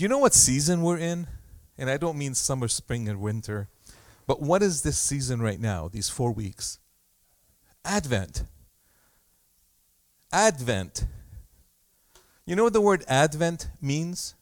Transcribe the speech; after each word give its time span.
Do 0.00 0.04
you 0.04 0.08
know 0.08 0.16
what 0.16 0.32
season 0.32 0.80
we're 0.80 0.96
in? 0.96 1.26
And 1.76 1.90
I 1.90 1.98
don't 1.98 2.16
mean 2.16 2.32
summer, 2.32 2.68
spring, 2.68 3.06
and 3.06 3.20
winter. 3.20 3.68
But 4.26 4.40
what 4.40 4.62
is 4.62 4.80
this 4.80 4.96
season 4.96 5.42
right 5.42 5.60
now, 5.60 5.88
these 5.88 6.08
four 6.08 6.32
weeks? 6.32 6.78
Advent. 7.84 8.44
Advent. 10.32 11.04
You 12.46 12.56
know 12.56 12.64
what 12.64 12.72
the 12.72 12.80
word 12.80 13.04
Advent 13.08 13.68
means? 13.82 14.34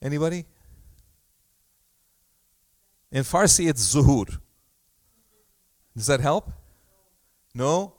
Anybody? 0.00 0.44
In 3.10 3.24
Farsi, 3.24 3.68
it's 3.68 3.82
zuhur. 3.92 4.38
Does 5.96 6.06
that 6.06 6.20
help? 6.20 6.52
No? 7.52 7.94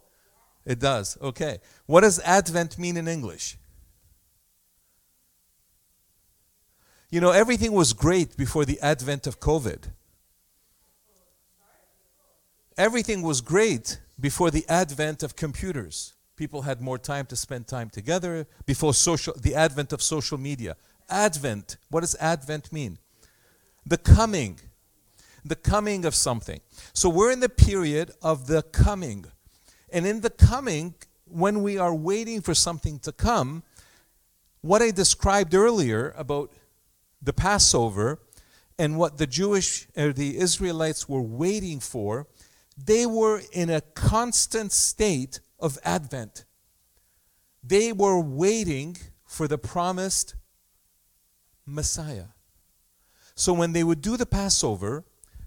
It 0.65 0.79
does. 0.79 1.17
Okay. 1.21 1.57
What 1.87 2.01
does 2.01 2.21
Advent 2.21 2.79
mean 2.79 2.95
in 2.95 3.09
English? 3.09 3.57
You 7.15 7.21
know, 7.21 7.31
everything 7.31 7.71
was 7.71 7.93
great 7.93 8.35
before 8.35 8.65
the 8.65 8.77
advent 8.81 9.25
of 9.25 9.39
COVID. 9.39 9.85
Everything 12.77 13.21
was 13.21 13.39
great 13.39 14.01
before 14.19 14.51
the 14.51 14.65
advent 14.67 15.23
of 15.23 15.37
computers. 15.37 16.13
People 16.35 16.63
had 16.63 16.81
more 16.81 16.97
time 16.97 17.25
to 17.27 17.37
spend 17.37 17.67
time 17.67 17.89
together 17.89 18.45
before 18.65 18.93
social 18.93 19.33
the 19.41 19.55
advent 19.55 19.93
of 19.93 20.01
social 20.01 20.37
media. 20.37 20.75
Advent, 21.09 21.77
what 21.89 22.01
does 22.01 22.17
advent 22.19 22.73
mean? 22.73 22.97
The 23.85 23.97
coming. 23.97 24.59
The 25.45 25.55
coming 25.55 26.03
of 26.03 26.13
something. 26.13 26.59
So 26.91 27.07
we're 27.07 27.31
in 27.31 27.39
the 27.39 27.47
period 27.47 28.11
of 28.21 28.47
the 28.47 28.61
coming. 28.61 29.23
And 29.89 30.05
in 30.05 30.19
the 30.19 30.31
coming, 30.31 30.95
when 31.23 31.63
we 31.63 31.77
are 31.77 31.95
waiting 31.95 32.41
for 32.41 32.53
something 32.53 32.99
to 32.99 33.13
come, 33.13 33.63
what 34.59 34.81
I 34.81 34.91
described 34.91 35.53
earlier 35.53 36.13
about 36.17 36.51
the 37.21 37.33
Passover 37.33 38.19
and 38.77 38.97
what 38.97 39.17
the 39.17 39.27
Jewish 39.27 39.87
or 39.95 40.13
the 40.13 40.37
Israelites 40.37 41.07
were 41.07 41.21
waiting 41.21 41.79
for, 41.79 42.27
they 42.77 43.05
were 43.05 43.41
in 43.53 43.69
a 43.69 43.81
constant 43.81 44.71
state 44.71 45.39
of 45.59 45.79
Advent. 45.83 46.45
They 47.63 47.93
were 47.93 48.19
waiting 48.19 48.97
for 49.25 49.47
the 49.47 49.57
promised 49.57 50.35
Messiah. 51.65 52.27
So 53.33 53.53
when 53.53 53.73
they 53.73 53.83
would 53.83 54.01
do 54.01 54.17
the 54.17 54.25
Passover, 54.25 55.03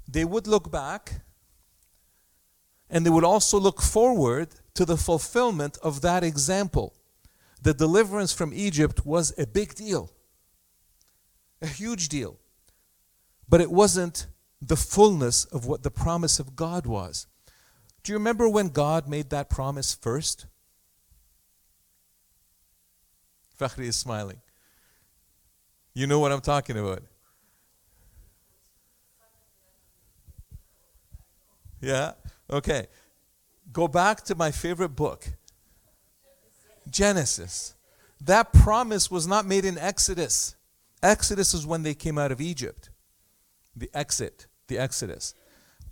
they 0.06 0.25
would 0.25 0.47
look 0.47 0.71
back 0.71 1.23
and 2.91 3.05
they 3.05 3.11
would 3.11 3.25
also 3.25 3.59
look 3.59 3.83
forward 3.83 4.48
to 4.75 4.84
the 4.84 4.97
fulfillment 4.97 5.78
of 5.83 6.00
that 6.00 6.25
example. 6.25 6.95
The 7.61 7.75
deliverance 7.75 8.33
from 8.33 8.53
Egypt 8.55 9.05
was 9.05 9.34
a 9.39 9.47
big 9.47 9.75
deal, 9.75 10.11
a 11.61 11.67
huge 11.67 12.09
deal. 12.09 12.39
But 13.48 13.61
it 13.61 13.70
wasn't 13.70 14.27
the 14.61 14.77
fullness 14.77 15.45
of 15.45 15.67
what 15.67 15.83
the 15.83 15.91
promise 15.91 16.39
of 16.39 16.56
God 16.56 16.87
was. 16.87 17.27
Do 18.03 18.12
you 18.12 18.19
remember 18.19 18.48
when 18.48 18.69
God 18.69 19.09
made 19.09 19.31
that 19.31 19.50
promise 19.50 19.95
first? 19.95 20.47
Fakhri 23.59 23.87
is 23.87 23.97
smiling. 23.97 24.41
You 25.95 26.06
know 26.06 26.20
what 26.20 26.31
I'm 26.31 26.41
talking 26.41 26.78
about. 26.78 27.03
Yeah? 31.81 32.12
Okay. 32.50 32.87
Go 33.72 33.89
back 33.89 34.22
to 34.25 34.34
my 34.34 34.50
favorite 34.50 34.91
book 34.91 35.28
Genesis. 36.91 37.75
That 38.20 38.53
promise 38.53 39.11
was 39.11 39.27
not 39.27 39.47
made 39.47 39.65
in 39.65 39.78
Exodus. 39.78 40.56
Exodus 41.03 41.55
is 41.55 41.67
when 41.67 41.83
they 41.83 41.95
came 41.95 42.19
out 42.19 42.33
of 42.33 42.41
Egypt. 42.41 42.91
The 43.77 43.91
exit, 43.95 44.47
the 44.67 44.79
Exodus. 44.79 45.35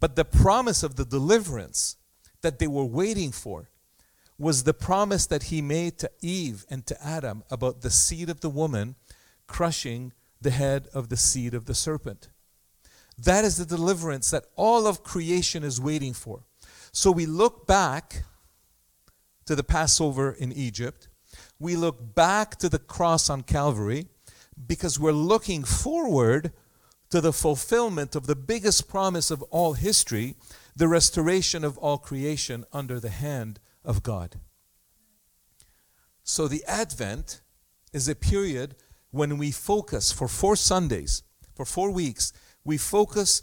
But 0.00 0.16
the 0.16 0.24
promise 0.24 0.82
of 0.82 0.96
the 0.96 1.04
deliverance 1.04 1.96
that 2.42 2.58
they 2.58 2.66
were 2.66 2.84
waiting 2.84 3.32
for 3.32 3.70
was 4.38 4.64
the 4.64 4.74
promise 4.74 5.26
that 5.26 5.44
he 5.44 5.62
made 5.62 5.98
to 5.98 6.10
Eve 6.20 6.66
and 6.68 6.86
to 6.86 7.04
Adam 7.04 7.42
about 7.50 7.80
the 7.80 7.90
seed 7.90 8.28
of 8.28 8.40
the 8.40 8.50
woman 8.50 8.94
crushing 9.46 10.12
the 10.40 10.50
head 10.50 10.88
of 10.92 11.08
the 11.08 11.16
seed 11.16 11.54
of 11.54 11.64
the 11.64 11.74
serpent. 11.74 12.28
That 13.16 13.44
is 13.44 13.56
the 13.56 13.64
deliverance 13.64 14.30
that 14.30 14.44
all 14.56 14.86
of 14.86 15.02
creation 15.02 15.64
is 15.64 15.80
waiting 15.80 16.12
for. 16.12 16.44
So 16.92 17.10
we 17.10 17.24
look 17.24 17.66
back 17.66 18.24
to 19.46 19.54
the 19.54 19.64
Passover 19.64 20.32
in 20.32 20.52
Egypt. 20.52 21.08
We 21.58 21.76
look 21.76 22.14
back 22.14 22.56
to 22.56 22.68
the 22.68 22.78
cross 22.78 23.30
on 23.30 23.42
Calvary 23.42 24.08
because 24.66 24.98
we're 24.98 25.12
looking 25.12 25.64
forward 25.64 26.52
to 27.10 27.20
the 27.20 27.32
fulfillment 27.32 28.16
of 28.16 28.26
the 28.26 28.36
biggest 28.36 28.88
promise 28.88 29.30
of 29.30 29.42
all 29.44 29.74
history, 29.74 30.34
the 30.74 30.88
restoration 30.88 31.64
of 31.64 31.78
all 31.78 31.98
creation 31.98 32.64
under 32.72 32.98
the 32.98 33.10
hand 33.10 33.60
of 33.84 34.02
God. 34.02 34.40
So 36.22 36.48
the 36.48 36.64
Advent 36.66 37.40
is 37.92 38.08
a 38.08 38.16
period 38.16 38.74
when 39.10 39.38
we 39.38 39.50
focus 39.52 40.10
for 40.10 40.28
four 40.28 40.56
Sundays, 40.56 41.22
for 41.54 41.64
four 41.64 41.90
weeks, 41.90 42.32
we 42.64 42.76
focus 42.76 43.42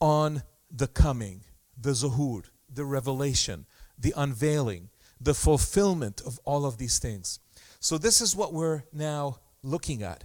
on 0.00 0.42
the 0.70 0.86
coming, 0.86 1.42
the 1.76 1.90
zuhur, 1.90 2.44
the 2.72 2.84
revelation, 2.84 3.66
the 3.98 4.12
unveiling, 4.16 4.90
the 5.20 5.34
fulfillment 5.34 6.20
of 6.20 6.38
all 6.44 6.66
of 6.66 6.76
these 6.76 6.98
things. 6.98 7.40
So, 7.80 7.98
this 7.98 8.20
is 8.20 8.36
what 8.36 8.52
we're 8.52 8.84
now 8.92 9.38
looking 9.62 10.02
at. 10.02 10.24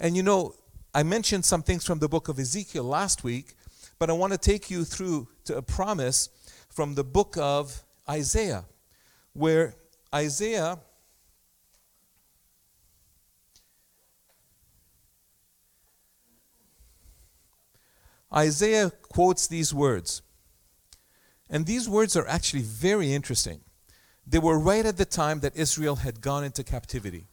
And 0.00 0.16
you 0.16 0.22
know, 0.22 0.54
I 0.94 1.02
mentioned 1.02 1.44
some 1.44 1.62
things 1.62 1.84
from 1.84 1.98
the 1.98 2.08
book 2.08 2.28
of 2.28 2.38
Ezekiel 2.38 2.84
last 2.84 3.22
week, 3.22 3.54
but 3.98 4.08
I 4.08 4.14
want 4.14 4.32
to 4.32 4.38
take 4.38 4.70
you 4.70 4.84
through 4.84 5.28
to 5.44 5.58
a 5.58 5.62
promise 5.62 6.30
from 6.70 6.94
the 6.94 7.04
book 7.04 7.36
of 7.38 7.84
Isaiah, 8.08 8.64
where 9.34 9.74
Isaiah 10.12 10.78
Isaiah 18.32 18.92
quotes 19.08 19.48
these 19.48 19.74
words. 19.74 20.22
And 21.50 21.66
these 21.66 21.88
words 21.88 22.16
are 22.16 22.26
actually 22.28 22.62
very 22.62 23.12
interesting. 23.12 23.60
They 24.24 24.38
were 24.38 24.56
right 24.56 24.86
at 24.86 24.98
the 24.98 25.04
time 25.04 25.40
that 25.40 25.56
Israel 25.56 25.96
had 25.96 26.20
gone 26.20 26.44
into 26.44 26.62
captivity. 26.62 27.29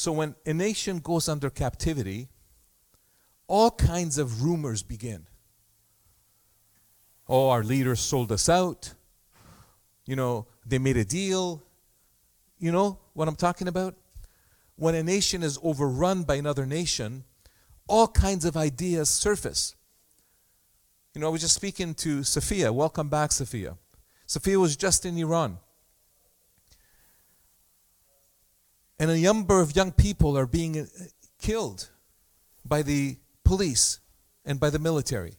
So 0.00 0.12
when 0.12 0.34
a 0.46 0.54
nation 0.54 1.00
goes 1.00 1.28
under 1.28 1.50
captivity, 1.50 2.30
all 3.46 3.70
kinds 3.70 4.16
of 4.16 4.42
rumors 4.42 4.82
begin. 4.82 5.26
Oh, 7.28 7.50
our 7.50 7.62
leaders 7.62 8.00
sold 8.00 8.32
us 8.32 8.48
out. 8.48 8.94
You 10.06 10.16
know, 10.16 10.46
they 10.64 10.78
made 10.78 10.96
a 10.96 11.04
deal. 11.04 11.62
You 12.58 12.72
know 12.72 12.98
what 13.12 13.28
I'm 13.28 13.36
talking 13.36 13.68
about? 13.68 13.94
When 14.76 14.94
a 14.94 15.02
nation 15.02 15.42
is 15.42 15.58
overrun 15.62 16.22
by 16.22 16.36
another 16.36 16.64
nation, 16.64 17.24
all 17.86 18.08
kinds 18.08 18.46
of 18.46 18.56
ideas 18.56 19.10
surface. 19.10 19.76
You 21.12 21.20
know, 21.20 21.26
I 21.26 21.30
was 21.30 21.42
just 21.42 21.54
speaking 21.54 21.92
to 21.96 22.24
Sophia. 22.24 22.72
Welcome 22.72 23.10
back, 23.10 23.32
Sophia. 23.32 23.76
Sophia 24.24 24.58
was 24.58 24.76
just 24.76 25.04
in 25.04 25.18
Iran. 25.18 25.58
And 29.00 29.10
a 29.10 29.18
number 29.18 29.60
of 29.60 29.74
young 29.74 29.90
people 29.90 30.38
are 30.38 30.46
being 30.46 30.78
uh, 30.78 30.84
killed 31.40 31.88
by 32.64 32.82
the 32.82 33.16
police 33.42 33.98
and 34.44 34.60
by 34.60 34.70
the 34.70 34.78
military. 34.78 35.34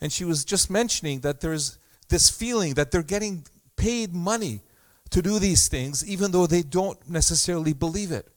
And 0.00 0.10
she 0.10 0.24
was 0.24 0.46
just 0.46 0.70
mentioning 0.70 1.20
that 1.20 1.40
there's 1.40 1.76
this 2.08 2.30
feeling 2.30 2.74
that 2.74 2.90
they're 2.90 3.02
getting 3.02 3.44
paid 3.76 4.14
money 4.14 4.62
to 5.10 5.20
do 5.20 5.38
these 5.38 5.68
things, 5.68 6.08
even 6.08 6.30
though 6.30 6.46
they 6.46 6.62
don't 6.62 6.98
necessarily 7.10 7.74
believe 7.74 8.12
it 8.12 8.28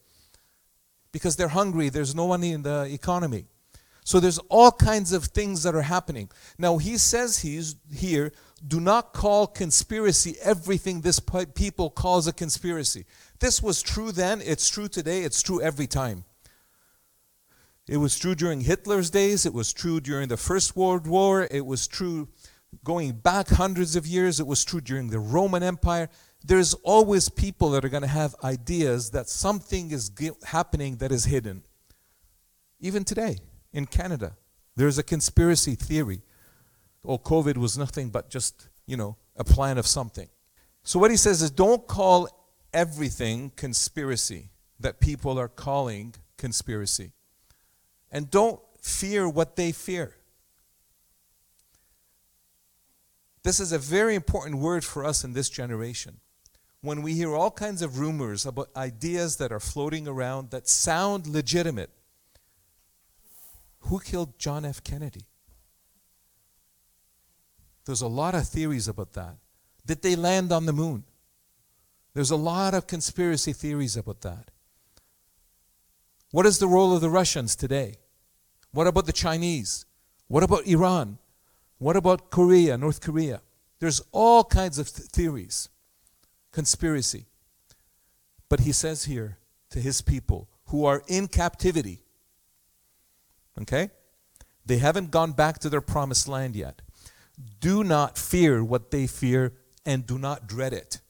because 1.14 1.36
they're 1.36 1.48
hungry, 1.48 1.88
there's 1.90 2.14
no 2.14 2.28
money 2.28 2.52
in 2.52 2.64
the 2.64 2.90
economy. 2.92 3.46
So 4.04 4.20
there's 4.20 4.40
all 4.50 4.72
kinds 4.72 5.14
of 5.14 5.26
things 5.26 5.64
that 5.64 5.76
are 5.76 5.82
happening. 5.84 6.30
Now 6.58 6.78
he 6.78 6.98
says 6.98 7.40
he's 7.40 7.76
here, 7.94 8.32
do 8.66 8.80
not 8.80 9.14
call 9.14 9.48
conspiracy 9.48 10.36
everything 10.42 11.02
this 11.02 11.20
people 11.56 11.90
calls 11.90 12.28
a 12.28 12.34
conspiracy. 12.34 13.06
This 13.40 13.62
was 13.62 13.82
true 13.82 14.12
then, 14.12 14.42
it's 14.42 14.70
true 14.70 14.88
today, 14.88 15.24
it's 15.24 15.42
true 15.42 15.62
every 15.62 15.88
time. 15.88 16.26
It 17.88 17.98
was 17.98 18.18
true 18.18 18.36
during 18.36 18.62
Hitler's 18.62 19.10
days, 19.10 19.46
it 19.46 19.54
was 19.54 19.74
true 19.74 20.00
during 20.00 20.30
the 20.30 20.38
First 20.38 20.76
World 20.76 21.06
War, 21.08 21.48
it 21.52 21.66
was 21.66 21.88
true 21.88 22.30
going 22.84 23.12
back 23.12 23.50
hundreds 23.50 23.96
of 23.96 24.08
years, 24.08 24.40
it 24.40 24.48
was 24.48 24.64
true 24.64 24.82
during 24.82 25.10
the 25.10 25.20
Roman 25.20 25.64
Empire 25.64 26.10
there's 26.44 26.74
always 26.74 27.30
people 27.30 27.72
that 27.72 27.86
are 27.86 27.90
going 27.90 28.04
to 28.04 28.10
have 28.10 28.36
ideas 28.44 29.12
that 29.12 29.30
something 29.30 29.92
is 29.92 30.12
happening 30.44 30.98
that 30.98 31.12
is 31.12 31.26
hidden. 31.26 31.64
Even 32.80 33.04
today 33.04 33.38
in 33.74 33.86
Canada, 33.86 34.38
there's 34.76 34.98
a 34.98 35.04
conspiracy 35.04 35.76
theory. 35.76 36.22
Oh, 37.04 37.18
COVID 37.18 37.58
was 37.58 37.78
nothing 37.78 38.10
but 38.10 38.30
just, 38.30 38.70
you 38.86 38.96
know, 38.96 39.18
a 39.36 39.44
plan 39.44 39.78
of 39.78 39.88
something. 39.88 40.30
So 40.84 41.00
what 41.00 41.12
he 41.12 41.18
says 41.18 41.42
is 41.42 41.52
don't 41.52 41.88
call 41.88 42.30
everything 42.74 43.52
conspiracy. 43.56 44.50
that 44.80 45.00
people 45.00 45.40
are 45.40 45.48
calling 45.48 46.14
conspiracy. 46.38 47.12
And 48.12 48.30
don't 48.30 48.60
fear 48.82 49.28
what 49.28 49.56
they 49.56 49.72
fear. 49.72 50.16
This 53.44 53.60
is 53.60 53.72
a 53.72 53.80
very 53.80 54.16
important 54.16 54.58
word 54.58 54.84
for 54.84 55.04
us 55.06 55.24
in 55.24 55.34
this 55.34 55.50
generation. 55.50 56.20
When 56.82 57.02
we 57.02 57.14
hear 57.14 57.34
all 57.34 57.52
kinds 57.52 57.82
of 57.82 58.00
rumors 58.00 58.46
about 58.46 58.70
ideas 58.76 59.38
that 59.38 59.52
are 59.52 59.60
floating 59.60 60.08
around 60.08 60.52
that 60.52 60.68
sound 60.68 61.28
legitimate, 61.28 61.90
who 63.84 64.00
killed 64.00 64.38
John 64.40 64.66
F. 64.66 64.84
Kennedy? 64.84 65.26
There's 67.86 68.02
a 68.02 68.08
lot 68.08 68.36
of 68.36 68.48
theories 68.48 68.88
about 68.88 69.14
that. 69.14 69.38
Did 69.86 70.02
they 70.02 70.16
land 70.16 70.52
on 70.52 70.66
the 70.66 70.74
moon? 70.74 71.04
There's 72.14 72.32
a 72.32 72.36
lot 72.36 72.74
of 72.74 72.88
conspiracy 72.88 73.54
theories 73.54 73.98
about 73.98 74.22
that. 74.22 74.52
What 76.32 76.46
is 76.46 76.60
the 76.60 76.68
role 76.68 76.96
of 76.96 77.02
the 77.02 77.10
Russians 77.10 77.56
today? 77.56 77.96
What 78.72 78.88
about 78.88 79.06
the 79.06 79.14
Chinese? 79.14 79.86
What 80.28 80.44
about 80.44 80.66
Iran? 80.66 81.18
What 81.78 81.96
about 81.96 82.32
Korea, 82.32 82.78
North 82.78 83.02
Korea? 83.02 83.42
There's 83.80 84.02
all 84.12 84.44
kinds 84.44 84.80
of 84.80 84.90
th- 84.90 85.10
theories, 85.10 85.70
conspiracy. 86.52 87.26
But 88.48 88.62
he 88.62 88.72
says 88.72 89.04
here 89.06 89.40
to 89.72 89.80
his 89.80 90.02
people 90.02 90.48
who 90.68 90.86
are 90.86 91.04
in 91.08 91.28
captivity, 91.28 92.03
okay? 93.62 93.90
They 94.66 94.78
haven't 94.78 95.12
gone 95.12 95.34
back 95.34 95.60
to 95.60 95.70
their 95.70 95.82
promised 95.82 96.28
land 96.28 96.56
yet. 96.56 96.82
Do 97.60 97.84
not 97.84 98.18
fear 98.18 98.64
what 98.64 98.92
they 98.92 99.08
fear 99.08 99.54
and 99.86 100.06
do 100.06 100.18
not 100.18 100.48
dread 100.48 100.74
it. 100.74 101.02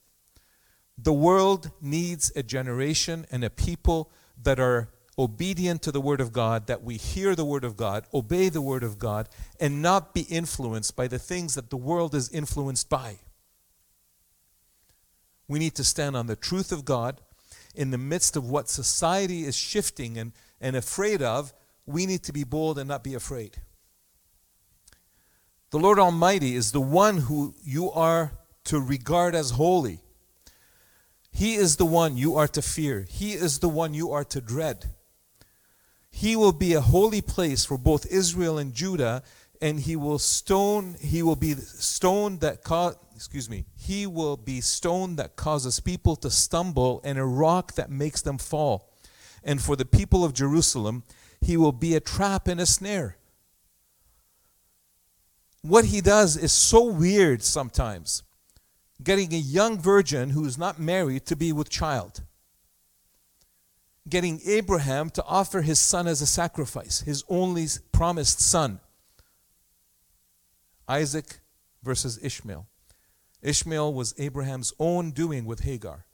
The 0.97 1.13
world 1.13 1.71
needs 1.81 2.31
a 2.35 2.43
generation 2.43 3.25
and 3.31 3.43
a 3.43 3.49
people 3.49 4.11
that 4.41 4.59
are 4.59 4.89
obedient 5.17 5.81
to 5.83 5.91
the 5.91 6.01
Word 6.01 6.21
of 6.21 6.31
God, 6.31 6.67
that 6.67 6.83
we 6.83 6.97
hear 6.97 7.35
the 7.35 7.45
Word 7.45 7.63
of 7.63 7.77
God, 7.77 8.05
obey 8.13 8.49
the 8.49 8.61
Word 8.61 8.83
of 8.83 8.97
God, 8.97 9.29
and 9.59 9.81
not 9.81 10.13
be 10.13 10.21
influenced 10.21 10.95
by 10.95 11.07
the 11.07 11.19
things 11.19 11.55
that 11.55 11.69
the 11.69 11.77
world 11.77 12.15
is 12.15 12.29
influenced 12.29 12.89
by. 12.89 13.19
We 15.47 15.59
need 15.59 15.75
to 15.75 15.83
stand 15.83 16.15
on 16.15 16.27
the 16.27 16.35
truth 16.35 16.71
of 16.71 16.85
God 16.85 17.21
in 17.75 17.91
the 17.91 17.97
midst 17.97 18.35
of 18.35 18.49
what 18.49 18.69
society 18.69 19.43
is 19.43 19.55
shifting 19.55 20.17
and, 20.17 20.31
and 20.61 20.75
afraid 20.75 21.21
of. 21.21 21.53
We 21.85 22.05
need 22.05 22.23
to 22.23 22.33
be 22.33 22.43
bold 22.43 22.79
and 22.79 22.87
not 22.87 23.03
be 23.03 23.13
afraid. 23.13 23.57
The 25.71 25.79
Lord 25.79 25.99
Almighty 25.99 26.55
is 26.55 26.71
the 26.71 26.81
one 26.81 27.17
who 27.17 27.55
you 27.63 27.91
are 27.91 28.33
to 28.65 28.79
regard 28.79 29.35
as 29.35 29.51
holy. 29.51 29.99
He 31.31 31.55
is 31.55 31.77
the 31.77 31.85
one 31.85 32.15
you 32.15 32.35
are 32.35 32.47
to 32.49 32.61
fear. 32.61 33.07
He 33.09 33.33
is 33.33 33.59
the 33.59 33.69
one 33.69 33.93
you 33.93 34.11
are 34.11 34.23
to 34.25 34.39
dread. 34.39 34.91
He 36.11 36.35
will 36.35 36.53
be 36.53 36.73
a 36.73 36.81
holy 36.81 37.21
place 37.21 37.65
for 37.65 37.77
both 37.77 38.05
Israel 38.05 38.59
and 38.59 38.73
Judah, 38.73 39.23
and 39.59 39.79
he 39.79 39.95
will 39.95 40.19
stone, 40.19 40.95
he 41.01 41.23
will 41.23 41.35
be 41.35 41.55
stone 41.55 42.37
that 42.39 42.63
cause 42.63 42.95
excuse 43.15 43.49
me, 43.49 43.65
he 43.75 44.05
will 44.05 44.35
be 44.37 44.59
stone 44.59 45.15
that 45.15 45.35
causes 45.35 45.79
people 45.79 46.15
to 46.17 46.29
stumble 46.29 46.99
and 47.03 47.17
a 47.17 47.25
rock 47.25 47.73
that 47.73 47.89
makes 47.89 48.21
them 48.21 48.37
fall. 48.37 48.93
And 49.43 49.61
for 49.61 49.75
the 49.75 49.85
people 49.85 50.23
of 50.25 50.33
Jerusalem, 50.33 51.03
he 51.43 51.57
will 51.57 51.71
be 51.71 51.95
a 51.95 51.99
trap 51.99 52.47
and 52.47 52.59
a 52.59 52.65
snare. 52.65 53.17
What 55.61 55.85
he 55.85 56.01
does 56.01 56.35
is 56.35 56.51
so 56.51 56.83
weird 56.83 57.43
sometimes. 57.43 58.23
Getting 59.01 59.33
a 59.33 59.37
young 59.37 59.79
virgin 59.79 60.31
who 60.31 60.45
is 60.45 60.57
not 60.57 60.79
married 60.79 61.25
to 61.27 61.35
be 61.35 61.51
with 61.51 61.69
child 61.69 62.21
getting 64.07 64.41
Abraham 64.45 65.09
to 65.11 65.23
offer 65.25 65.61
his 65.61 65.79
son 65.79 66.07
as 66.07 66.21
a 66.21 66.25
sacrifice, 66.25 67.01
his 67.01 67.23
only 67.29 67.67
promised 67.91 68.41
son. 68.41 68.79
Isaac 70.87 71.39
versus 71.83 72.19
Ishmael. 72.21 72.67
Ishmael 73.41 73.93
was 73.93 74.13
Abraham's 74.17 74.73
own 74.79 75.11
doing 75.11 75.45
with 75.45 75.61
Hagar. 75.61 76.05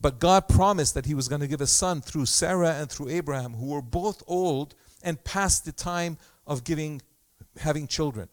But 0.00 0.18
God 0.18 0.48
promised 0.48 0.94
that 0.94 1.06
he 1.06 1.14
was 1.14 1.28
going 1.28 1.42
to 1.42 1.46
give 1.46 1.60
a 1.60 1.66
son 1.66 2.00
through 2.00 2.26
Sarah 2.26 2.74
and 2.74 2.90
through 2.90 3.10
Abraham, 3.10 3.54
who 3.54 3.66
were 3.66 3.82
both 3.82 4.22
old 4.26 4.74
and 5.02 5.22
past 5.24 5.64
the 5.64 5.72
time 5.72 6.16
of 6.46 6.64
giving 6.64 7.02
having 7.58 7.86
children. 7.86 8.28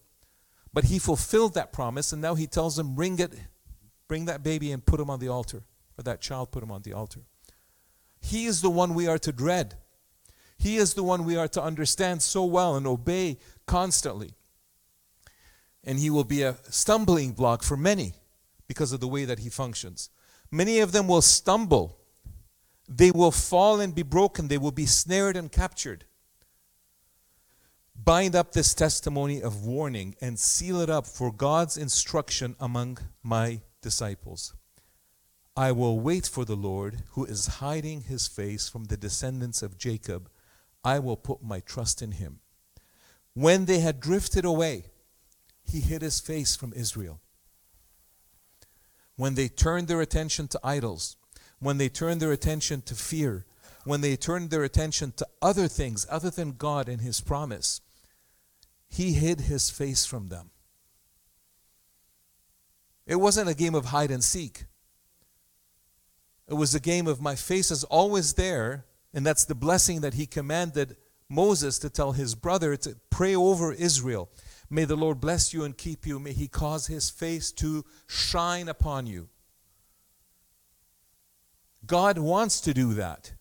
But 0.74 0.86
he 0.86 1.00
fulfilled 1.00 1.56
that 1.56 1.74
promise, 1.74 2.14
and 2.14 2.22
now 2.22 2.36
he 2.36 2.48
tells 2.48 2.76
them, 2.76 2.94
bring 2.94 3.20
it, 3.20 3.34
bring 4.08 4.26
that 4.26 4.44
baby 4.44 4.72
and 4.72 4.86
put 4.86 5.00
him 5.00 5.10
on 5.10 5.20
the 5.20 5.28
altar, 5.28 5.64
or 5.98 6.04
that 6.04 6.22
child 6.22 6.52
put 6.52 6.64
him 6.64 6.72
on 6.72 6.84
the 6.84 6.94
altar. 6.94 7.22
He 8.22 8.46
is 8.46 8.62
the 8.62 8.70
one 8.70 8.94
we 8.94 9.08
are 9.08 9.18
to 9.20 9.32
dread. 9.32 9.76
He 10.58 10.78
is 10.78 10.94
the 10.94 11.04
one 11.04 11.26
we 11.26 11.36
are 11.36 11.48
to 11.50 11.62
understand 11.62 12.22
so 12.22 12.44
well 12.46 12.76
and 12.76 12.88
obey 12.88 13.38
constantly. 13.66 14.34
And 15.84 16.00
he 16.00 16.10
will 16.10 16.24
be 16.24 16.42
a 16.42 16.58
stumbling 16.70 17.32
block 17.32 17.64
for 17.64 17.78
many 17.78 18.14
because 18.68 18.92
of 18.92 19.00
the 19.00 19.08
way 19.08 19.26
that 19.26 19.40
he 19.40 19.50
functions. 19.50 20.10
Many 20.52 20.80
of 20.80 20.92
them 20.92 21.08
will 21.08 21.22
stumble. 21.22 21.98
They 22.88 23.12
will 23.12 23.32
fall 23.32 23.80
and 23.80 23.94
be 23.94 24.04
broken. 24.04 24.48
They 24.48 24.58
will 24.58 24.72
be 24.72 24.86
snared 24.86 25.36
and 25.36 25.52
captured. 25.52 26.06
Bind 27.96 28.36
up 28.36 28.54
this 28.54 28.74
testimony 28.74 29.42
of 29.42 29.66
warning 29.66 30.16
and 30.22 30.40
seal 30.40 30.80
it 30.80 30.90
up 30.90 31.06
for 31.06 31.32
God's 31.32 31.78
instruction 31.78 32.56
among 32.60 33.00
my 33.22 33.62
disciples. 33.82 34.54
I 35.58 35.72
will 35.72 36.00
wait 36.00 36.28
for 36.28 36.46
the 36.46 36.56
Lord 36.56 37.04
who 37.12 37.26
is 37.26 37.48
hiding 37.48 38.04
his 38.04 38.28
face 38.28 38.70
from 38.70 38.86
the 38.86 38.96
descendants 38.96 39.62
of 39.62 39.78
Jacob. 39.78 40.30
I 40.84 41.00
will 41.00 41.18
put 41.18 41.44
my 41.44 41.60
trust 41.60 42.02
in 42.02 42.12
him. 42.12 42.40
When 43.34 43.66
they 43.66 43.80
had 43.80 44.00
drifted 44.00 44.46
away, 44.46 44.86
he 45.64 45.82
hid 45.82 46.02
his 46.02 46.20
face 46.20 46.56
from 46.56 46.74
Israel. 46.74 47.20
When 49.18 49.36
they 49.36 49.50
turned 49.50 49.88
their 49.88 50.00
attention 50.00 50.48
to 50.50 50.60
idols, 50.64 51.18
when 51.60 51.78
they 51.78 51.90
turned 51.90 52.22
their 52.22 52.32
attention 52.32 52.82
to 52.84 52.96
fear, 52.96 53.46
when 53.84 54.02
they 54.02 54.16
turned 54.16 54.50
their 54.50 54.64
attention 54.64 55.12
to 55.18 55.28
other 55.42 55.68
things 55.68 56.06
other 56.10 56.30
than 56.30 56.54
God 56.54 56.88
and 56.88 57.02
his 57.02 57.20
promise, 57.20 57.82
he 58.90 59.14
hid 59.14 59.42
his 59.42 59.70
face 59.70 60.06
from 60.06 60.30
them. 60.30 60.52
It 63.06 63.16
wasn't 63.16 63.50
a 63.50 63.56
game 63.56 63.76
of 63.76 63.86
hide 63.86 64.12
and 64.12 64.24
seek. 64.24 64.66
It 66.48 66.54
was 66.54 66.76
a 66.76 66.80
game 66.80 67.08
of 67.08 67.22
my 67.22 67.36
face 67.36 67.72
is 67.72 67.84
always 67.86 68.34
there, 68.34 68.86
and 69.14 69.26
that's 69.26 69.46
the 69.46 69.56
blessing 69.56 70.02
that 70.02 70.14
he 70.14 70.26
commanded 70.26 70.96
Moses 71.30 71.80
to 71.80 71.90
tell 71.90 72.12
his 72.14 72.36
brother 72.36 72.78
to 72.78 72.98
pray 73.10 73.36
over 73.36 73.74
Israel. 73.74 74.30
May 74.70 74.86
the 74.86 74.96
Lord 74.96 75.22
bless 75.22 75.54
you 75.54 75.64
and 75.64 75.78
keep 75.78 76.06
you. 76.06 76.20
May 76.20 76.34
he 76.34 76.48
cause 76.48 76.88
his 76.88 77.10
face 77.10 77.52
to 77.54 77.86
shine 78.08 78.68
upon 78.68 79.08
you. 79.08 79.30
God 81.86 82.18
wants 82.18 82.60
to 82.62 82.74
do 82.74 82.94
that. 82.96 83.34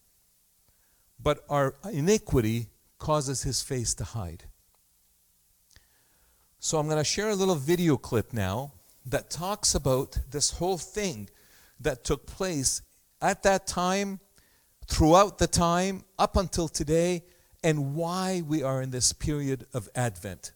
But 1.20 1.44
our 1.48 1.74
iniquity 1.92 2.68
causes 2.98 3.42
his 3.42 3.62
face 3.62 3.94
to 3.94 4.04
hide. 4.04 4.44
So 6.60 6.78
I'm 6.78 6.86
going 6.86 6.98
to 6.98 7.04
share 7.04 7.30
a 7.30 7.34
little 7.34 7.54
video 7.56 7.96
clip 7.96 8.32
now 8.32 8.72
that 9.04 9.30
talks 9.30 9.74
about 9.74 10.18
this 10.30 10.52
whole 10.52 10.78
thing 10.78 11.28
that 11.80 12.04
took 12.04 12.26
place 12.26 12.82
at 13.20 13.42
that 13.42 13.66
time, 13.66 14.20
throughout 14.86 15.38
the 15.38 15.46
time, 15.46 16.04
up 16.18 16.36
until 16.36 16.68
today, 16.68 17.24
and 17.62 17.94
why 17.94 18.42
we 18.46 18.62
are 18.62 18.80
in 18.82 18.90
this 18.90 19.12
period 19.12 19.66
of 19.72 19.88
Advent. 19.94 20.52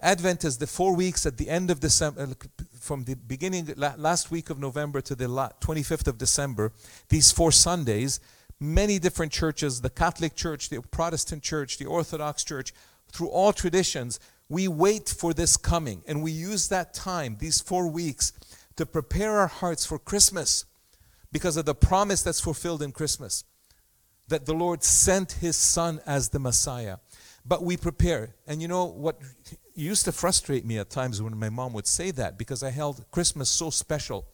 Advent 0.00 0.44
is 0.44 0.58
the 0.58 0.66
four 0.66 0.94
weeks 0.94 1.26
at 1.26 1.38
the 1.38 1.48
end 1.48 1.70
of 1.70 1.80
December, 1.80 2.22
uh, 2.22 2.62
from 2.78 3.04
the 3.04 3.14
beginning, 3.14 3.72
last 3.76 4.30
week 4.30 4.48
of 4.48 4.58
November 4.58 5.00
to 5.00 5.14
the 5.14 5.26
25th 5.26 6.06
of 6.06 6.18
December, 6.18 6.72
these 7.08 7.32
four 7.32 7.50
Sundays, 7.50 8.20
many 8.60 8.98
different 8.98 9.32
churches, 9.32 9.80
the 9.80 9.90
Catholic 9.90 10.36
Church, 10.36 10.68
the 10.68 10.80
Protestant 10.80 11.42
Church, 11.42 11.78
the 11.78 11.86
Orthodox 11.86 12.44
Church, 12.44 12.72
through 13.10 13.28
all 13.28 13.52
traditions, 13.52 14.20
we 14.48 14.68
wait 14.68 15.08
for 15.08 15.34
this 15.34 15.56
coming. 15.56 16.02
And 16.06 16.22
we 16.22 16.30
use 16.30 16.68
that 16.68 16.94
time, 16.94 17.36
these 17.40 17.60
four 17.60 17.88
weeks, 17.88 18.32
to 18.76 18.86
prepare 18.86 19.38
our 19.38 19.48
hearts 19.48 19.84
for 19.84 19.98
Christmas 19.98 20.64
because 21.32 21.56
of 21.56 21.66
the 21.66 21.74
promise 21.74 22.22
that's 22.22 22.40
fulfilled 22.40 22.82
in 22.82 22.92
Christmas 22.92 23.44
that 24.28 24.46
the 24.46 24.54
Lord 24.54 24.84
sent 24.84 25.32
his 25.32 25.56
son 25.56 26.00
as 26.06 26.28
the 26.28 26.38
Messiah. 26.38 26.98
But 27.44 27.62
we 27.62 27.76
prepare. 27.76 28.34
And 28.46 28.60
you 28.62 28.68
know 28.68 28.84
what 28.84 29.20
used 29.84 30.04
to 30.04 30.12
frustrate 30.12 30.64
me 30.64 30.78
at 30.78 30.90
times 30.90 31.22
when 31.22 31.36
my 31.38 31.50
mom 31.50 31.72
would 31.72 31.86
say 31.86 32.10
that 32.12 32.38
because 32.38 32.62
I 32.62 32.70
held 32.70 33.04
Christmas 33.10 33.48
so 33.48 33.70
special. 33.70 34.26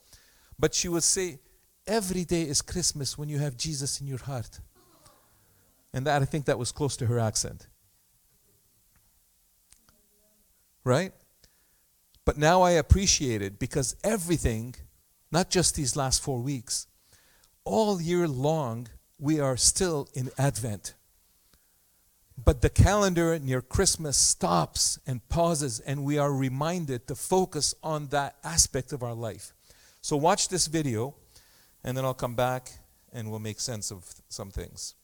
But 0.58 0.74
she 0.74 0.88
would 0.88 1.02
say, 1.02 1.38
Every 1.86 2.24
day 2.24 2.42
is 2.42 2.62
Christmas 2.62 3.18
when 3.18 3.28
you 3.28 3.38
have 3.38 3.58
Jesus 3.58 4.00
in 4.00 4.06
your 4.06 4.18
heart. 4.18 4.60
And 5.92 6.06
that 6.06 6.22
I 6.22 6.24
think 6.24 6.46
that 6.46 6.58
was 6.58 6.72
close 6.72 6.96
to 6.96 7.06
her 7.06 7.18
accent. 7.18 7.68
Right? 10.82 11.12
But 12.24 12.38
now 12.38 12.62
I 12.62 12.72
appreciate 12.72 13.42
it 13.42 13.58
because 13.58 13.96
everything 14.02 14.74
not 15.34 15.50
just 15.50 15.74
these 15.74 15.96
last 15.96 16.22
four 16.22 16.38
weeks. 16.40 16.86
All 17.64 18.00
year 18.00 18.28
long, 18.28 18.86
we 19.18 19.40
are 19.40 19.56
still 19.56 20.08
in 20.14 20.30
Advent. 20.38 20.94
But 22.36 22.62
the 22.62 22.70
calendar 22.70 23.38
near 23.38 23.60
Christmas 23.60 24.16
stops 24.16 24.98
and 25.06 25.26
pauses, 25.28 25.80
and 25.80 26.04
we 26.04 26.18
are 26.18 26.32
reminded 26.32 27.06
to 27.06 27.14
focus 27.14 27.74
on 27.82 28.08
that 28.08 28.36
aspect 28.42 28.92
of 28.92 29.02
our 29.02 29.14
life. 29.14 29.52
So, 30.00 30.16
watch 30.16 30.48
this 30.48 30.66
video, 30.66 31.14
and 31.84 31.96
then 31.96 32.04
I'll 32.04 32.14
come 32.14 32.34
back 32.34 32.72
and 33.12 33.30
we'll 33.30 33.38
make 33.38 33.60
sense 33.60 33.92
of 33.92 34.16
some 34.28 34.50
things. 34.50 34.94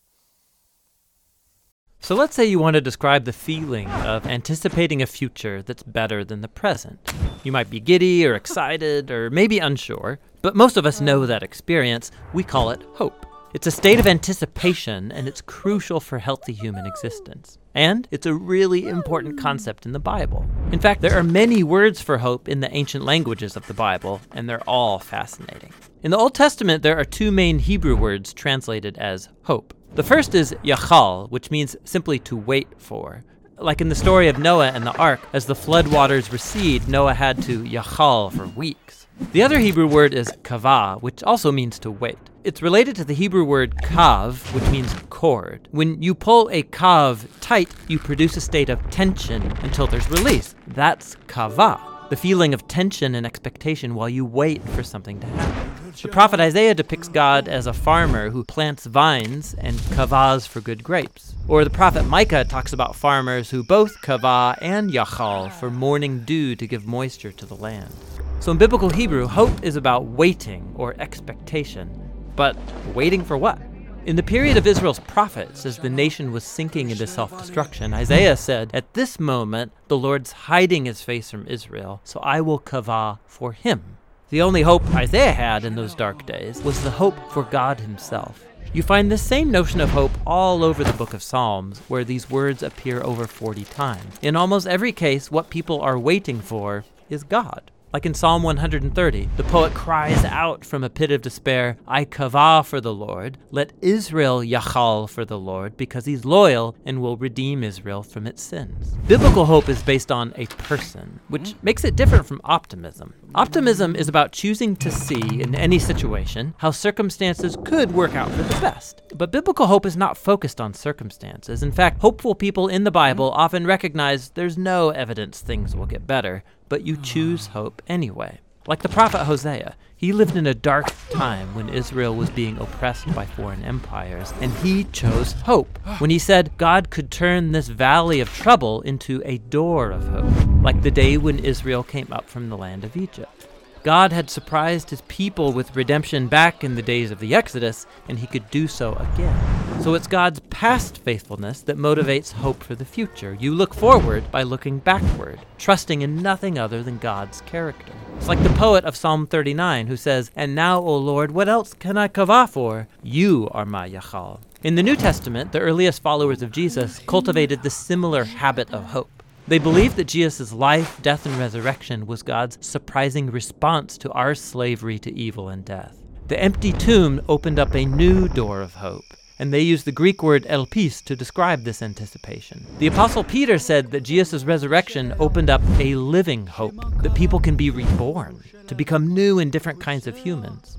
So 2.03 2.15
let's 2.15 2.35
say 2.35 2.47
you 2.47 2.59
want 2.59 2.75
to 2.75 2.81
describe 2.81 3.25
the 3.25 3.33
feeling 3.33 3.87
of 3.89 4.27
anticipating 4.27 5.03
a 5.03 5.07
future 5.07 5.63
that's 5.63 5.83
better 5.83 6.25
than 6.25 6.41
the 6.41 6.49
present. 6.49 7.13
You 7.45 7.53
might 7.53 7.69
be 7.69 7.79
giddy 7.79 8.27
or 8.27 8.35
excited 8.35 9.11
or 9.11 9.31
maybe 9.31 9.59
unsure, 9.59 10.19
but 10.41 10.57
most 10.57 10.79
of 10.79 10.87
us 10.87 11.03
know 11.03 11.27
that 11.27 11.43
experience. 11.43 12.11
We 12.33 12.43
call 12.43 12.71
it 12.71 12.83
hope. 12.95 13.27
It's 13.52 13.66
a 13.66 13.73
state 13.73 13.99
of 13.99 14.07
anticipation 14.07 15.11
and 15.11 15.26
it's 15.26 15.40
crucial 15.40 15.99
for 15.99 16.21
healthy 16.21 16.52
human 16.52 16.87
existence. 16.87 17.59
And 17.75 18.07
it's 18.12 18.26
a 18.26 18.33
really 18.33 18.87
important 18.87 19.40
concept 19.40 19.87
in 19.87 19.90
the 19.90 19.99
Bible. 19.99 20.47
In 20.71 20.78
fact, 20.78 21.00
there 21.00 21.19
are 21.19 21.25
many 21.25 21.64
words 21.64 22.00
for 22.00 22.19
hope 22.19 22.49
in 22.49 22.61
the 22.61 22.73
ancient 22.73 23.04
languages 23.04 23.57
of 23.57 23.66
the 23.66 23.75
Bible, 23.75 24.21
and 24.30 24.49
they're 24.49 24.62
all 24.69 25.00
fascinating. 25.00 25.73
In 26.04 26.12
the 26.12 26.16
Old 26.16 26.33
Testament, 26.33 26.85
there 26.85 26.97
are 26.97 27.04
two 27.04 27.33
main 27.33 27.59
Hebrew 27.59 27.97
words 27.97 28.33
translated 28.33 28.97
as 28.99 29.28
hope. 29.42 29.75
The 29.97 30.04
first 30.04 30.37
is 30.37 30.54
yachal, 30.62 31.28
which 31.30 31.50
means 31.50 31.75
simply 31.83 32.21
to 32.21 32.37
wait 32.37 32.69
for. 32.78 33.25
Like 33.59 33.80
in 33.80 33.88
the 33.88 33.97
story 33.97 34.28
of 34.28 34.38
Noah 34.38 34.71
and 34.71 34.87
the 34.87 34.97
ark, 34.97 35.21
as 35.33 35.47
the 35.47 35.57
flood 35.57 35.88
waters 35.88 36.33
recede, 36.33 36.87
Noah 36.88 37.14
had 37.14 37.42
to 37.42 37.64
yachal 37.64 38.33
for 38.33 38.47
weeks. 38.47 39.00
The 39.33 39.43
other 39.43 39.59
Hebrew 39.59 39.87
word 39.87 40.15
is 40.15 40.29
kavah, 40.43 41.00
which 41.03 41.23
also 41.23 41.53
means 41.53 41.79
to 41.81 41.91
wait. 41.91 42.19
It's 42.43 42.62
related 42.62 42.97
to 42.97 43.05
the 43.05 43.15
Hebrew 43.15 43.45
word 43.45 43.77
kav, 43.77 44.53
which 44.55 44.69
means 44.71 44.93
cord. 45.11 45.69
When 45.71 46.03
you 46.03 46.15
pull 46.15 46.49
a 46.50 46.62
kav 46.65 47.27
tight, 47.41 47.71
you 47.87 47.99
produce 47.99 48.37
a 48.37 48.41
state 48.41 48.71
of 48.71 48.91
tension 48.91 49.43
until 49.62 49.87
there's 49.87 50.11
release. 50.11 50.55
That's 50.67 51.17
kavah 51.29 51.90
the 52.11 52.17
feeling 52.17 52.52
of 52.52 52.67
tension 52.67 53.14
and 53.14 53.25
expectation 53.25 53.95
while 53.95 54.09
you 54.09 54.25
wait 54.25 54.61
for 54.71 54.83
something 54.83 55.21
to 55.21 55.26
happen. 55.29 55.93
The 56.02 56.09
prophet 56.09 56.40
Isaiah 56.40 56.75
depicts 56.75 57.07
God 57.07 57.47
as 57.47 57.69
a 57.69 57.73
farmer 57.73 58.31
who 58.31 58.43
plants 58.43 58.87
vines 58.87 59.55
and 59.55 59.76
kavahs 59.76 60.47
for 60.47 60.61
good 60.61 60.83
grapes. 60.83 61.35
Or 61.47 61.62
the 61.62 61.71
prophet 61.71 62.05
Micah 62.05 62.45
talks 62.45 62.73
about 62.73 62.97
farmers 62.97 63.50
who 63.50 63.62
both 63.62 64.00
kavah 64.02 64.59
and 64.61 64.90
yachal 64.90 65.52
for 65.52 65.71
morning 65.71 66.25
dew 66.25 66.57
to 66.57 66.67
give 66.67 66.85
moisture 66.85 67.31
to 67.33 67.47
the 67.47 67.57
land. 67.57 67.93
So 68.40 68.50
in 68.50 68.59
biblical 68.59 68.90
Hebrew, 68.90 69.29
hope 69.29 69.62
is 69.62 69.76
about 69.76 70.05
waiting 70.05 70.75
or 70.75 70.97
expectation. 70.99 72.11
But 72.35 72.57
waiting 72.93 73.25
for 73.25 73.38
what? 73.38 73.61
In 74.07 74.16
the 74.16 74.23
period 74.23 74.57
of 74.57 74.66
Israel's 74.66 74.99
prophets, 74.99 75.66
as 75.66 75.76
the 75.76 75.90
nation 75.90 76.33
was 76.33 76.42
sinking 76.42 76.88
into 76.88 77.07
self 77.07 77.37
destruction, 77.38 77.92
Isaiah 77.92 78.37
said, 78.37 78.71
At 78.73 78.95
this 78.95 79.21
moment, 79.21 79.73
the 79.88 79.99
Lord's 79.99 80.33
hiding 80.33 80.87
his 80.87 81.02
face 81.02 81.30
from 81.30 81.47
Israel, 81.47 82.00
so 82.02 82.19
I 82.21 82.40
will 82.40 82.59
kavah 82.59 83.19
for 83.26 83.52
him. 83.52 83.99
The 84.30 84.40
only 84.40 84.62
hope 84.62 84.87
Isaiah 84.95 85.33
had 85.33 85.66
in 85.66 85.75
those 85.75 85.95
dark 85.95 86.25
days 86.25 86.62
was 86.62 86.83
the 86.83 86.90
hope 86.90 87.30
for 87.30 87.42
God 87.42 87.80
himself. 87.80 88.42
You 88.73 88.83
find 88.83 89.12
this 89.12 89.23
same 89.23 89.50
notion 89.50 89.83
of 89.83 89.90
hope 89.90 90.12
all 90.26 90.64
over 90.64 90.83
the 90.83 90.95
book 90.95 91.12
of 91.12 91.23
Psalms, 91.23 91.80
where 91.88 92.04
these 92.04 92.30
words 92.30 92.62
appear 92.62 93.02
over 93.02 93.26
40 93.26 93.64
times. 93.64 94.14
In 94.23 94.35
almost 94.35 94.66
every 94.66 94.92
case, 94.92 95.30
what 95.30 95.50
people 95.50 95.83
are 95.83 95.99
waiting 95.99 96.40
for 96.40 96.85
is 97.11 97.23
God. 97.23 97.71
Like 97.93 98.07
in 98.07 98.15
Psalm 98.15 98.45
130, 98.45 99.31
the 99.37 99.43
poet 99.43 99.75
cries 99.75 100.25
out 100.25 100.65
from 100.65 100.85
a 100.85 100.89
pit 100.89 101.11
of 101.11 101.23
despair, 101.23 101.77
I 101.89 102.05
kavah 102.05 102.65
for 102.65 102.81
the 102.81 102.95
Lord. 102.95 103.37
Let 103.51 103.73
Israel 103.81 104.43
yachal 104.43 105.11
for 105.11 105.25
the 105.25 105.37
Lord, 105.37 105.77
because 105.77 106.05
he's 106.05 106.25
loyal 106.25 106.77
and 106.87 107.03
will 107.03 107.17
redeem 107.17 107.65
Israel 107.65 108.05
from 108.05 108.29
its 108.29 108.45
sins. 108.45 108.95
Biblical 109.09 109.45
hope 109.45 109.69
is 109.69 109.83
based 109.83 110.13
on 110.13 110.33
a 110.37 110.47
person, 110.47 111.19
which 111.27 111.43
mm-hmm. 111.43 111.59
makes 111.65 111.85
it 111.85 111.97
different 111.97 112.27
from 112.27 112.41
optimism. 112.45 113.13
Optimism 113.35 113.97
is 113.97 114.07
about 114.07 114.31
choosing 114.31 114.77
to 114.77 114.91
see 114.93 115.43
in 115.43 115.57
any 115.57 115.81
situation 115.81 116.55
how 116.59 116.71
circumstances 116.71 117.57
could 117.65 117.91
work 117.91 118.15
out 118.15 118.31
for 118.31 118.45
the 118.45 118.61
best. 118.61 119.03
But 119.17 119.33
biblical 119.33 119.67
hope 119.67 119.85
is 119.85 119.97
not 119.97 120.17
focused 120.17 120.61
on 120.61 120.75
circumstances. 120.75 121.65
In 121.65 121.73
fact, 121.73 122.01
hopeful 122.01 122.37
people 122.37 122.69
in 122.69 122.85
the 122.85 122.93
Bible 122.93 123.33
mm-hmm. 123.33 123.41
often 123.41 123.67
recognize 123.67 124.31
there's 124.31 124.57
no 124.57 124.91
evidence 124.91 125.41
things 125.41 125.75
will 125.75 125.87
get 125.87 126.07
better 126.07 126.45
but 126.71 126.87
you 126.87 126.95
hmm. 126.97 127.03
choose 127.03 127.49
hope 127.49 127.83
anyway. 127.87 128.39
Like 128.67 128.81
the 128.81 128.89
prophet 128.89 129.25
Hosea, 129.25 129.75
he 129.97 130.12
lived 130.12 130.37
in 130.37 130.47
a 130.47 130.55
dark 130.55 130.87
time 131.11 131.55
when 131.55 131.69
Israel 131.69 132.15
was 132.15 132.31
being 132.31 132.57
oppressed 132.57 133.12
by 133.15 133.27
foreign 133.27 133.62
empires, 133.65 134.33
and 134.41 134.53
he 134.59 134.85
chose 134.85 135.33
hope 135.33 135.79
when 135.99 136.09
he 136.09 136.19
said 136.19 136.57
God 136.57 136.89
could 136.89 137.11
turn 137.11 137.53
this 137.53 137.69
valley 137.69 138.21
of 138.21 138.33
trouble 138.33 138.81
into 138.83 139.21
a 139.25 139.39
door 139.39 139.91
of 139.91 140.09
hope, 140.09 140.62
like 140.62 140.81
the 140.81 140.91
day 140.91 141.19
when 141.19 141.39
Israel 141.39 141.83
came 141.83 142.09
up 142.11 142.31
from 142.31 142.49
the 142.49 142.57
land 142.57 142.85
of 142.85 142.97
Egypt. 142.97 143.50
God 143.83 144.13
had 144.13 144.29
surprised 144.29 144.91
his 144.91 145.01
people 145.03 145.53
with 145.53 145.75
redemption 145.75 146.29
back 146.29 146.63
in 146.63 146.75
the 146.75 146.83
days 146.83 147.11
of 147.11 147.19
the 147.19 147.35
Exodus, 147.35 147.87
and 148.09 148.19
he 148.19 148.27
could 148.27 148.51
do 148.51 148.69
so 148.69 148.93
again. 148.95 149.83
So 149.83 149.95
it's 149.95 150.07
God's 150.07 150.41
past 150.51 150.99
faithfulness 150.99 151.63
that 151.63 151.79
motivates 151.79 152.33
hope 152.33 152.63
for 152.63 152.75
the 152.75 152.85
future. 152.85 153.39
You 153.41 153.55
look 153.55 153.73
forward 153.73 154.31
by 154.31 154.43
looking 154.43 154.79
backward, 154.79 155.41
trusting 155.57 156.03
in 156.03 156.21
nothing 156.21 156.59
other 156.59 156.83
than 156.83 156.99
God's 156.99 157.41
character. 157.43 157.95
It's 158.19 158.29
like 158.29 158.43
the 158.43 158.51
poet 158.51 158.85
of 158.85 158.97
Psalm 158.97 159.27
39 159.27 159.87
who 159.87 159.97
says, 159.97 160.31
And 160.37 160.55
now, 160.55 160.81
O 160.81 160.97
Lord, 160.99 161.31
what 161.31 161.49
else 161.49 161.73
can 161.73 161.97
I 161.97 162.09
kavah 162.09 162.51
for? 162.51 162.87
You 163.03 163.49
are 163.53 163.65
my 163.65 163.89
Yachal. 163.89 164.41
In 164.63 164.75
the 164.75 164.83
New 164.83 164.97
Testament, 164.97 165.53
the 165.53 165.61
earliest 165.61 166.03
followers 166.03 166.43
of 166.43 166.53
Jesus 166.53 166.99
cultivated 167.07 167.63
the 167.63 167.71
similar 167.71 168.25
habit 168.25 168.71
of 168.75 168.85
hope. 168.85 169.20
They 169.50 169.59
believed 169.59 169.97
that 169.97 170.04
Jesus' 170.04 170.52
life, 170.52 171.02
death, 171.02 171.26
and 171.26 171.37
resurrection 171.37 172.07
was 172.07 172.23
God's 172.23 172.57
surprising 172.64 173.33
response 173.33 173.99
to 173.99 174.12
our 174.12 174.33
slavery 174.33 174.97
to 175.00 175.12
evil 175.12 175.49
and 175.49 175.64
death. 175.64 175.97
The 176.28 176.40
empty 176.40 176.71
tomb 176.71 177.21
opened 177.28 177.59
up 177.59 177.75
a 177.75 177.85
new 177.85 178.28
door 178.28 178.61
of 178.61 178.75
hope, 178.75 179.02
and 179.40 179.52
they 179.52 179.62
used 179.62 179.87
the 179.87 179.90
Greek 179.90 180.23
word 180.23 180.45
elpis 180.45 181.02
to 181.02 181.16
describe 181.16 181.64
this 181.64 181.83
anticipation. 181.83 182.64
The 182.78 182.87
Apostle 182.87 183.25
Peter 183.25 183.59
said 183.59 183.90
that 183.90 184.04
Jesus' 184.04 184.45
resurrection 184.45 185.14
opened 185.19 185.50
up 185.50 185.62
a 185.80 185.97
living 185.97 186.47
hope, 186.47 187.02
that 187.02 187.16
people 187.16 187.40
can 187.40 187.57
be 187.57 187.71
reborn, 187.71 188.40
to 188.69 188.76
become 188.76 189.12
new 189.12 189.40
and 189.40 189.50
different 189.50 189.80
kinds 189.80 190.07
of 190.07 190.16
humans. 190.16 190.78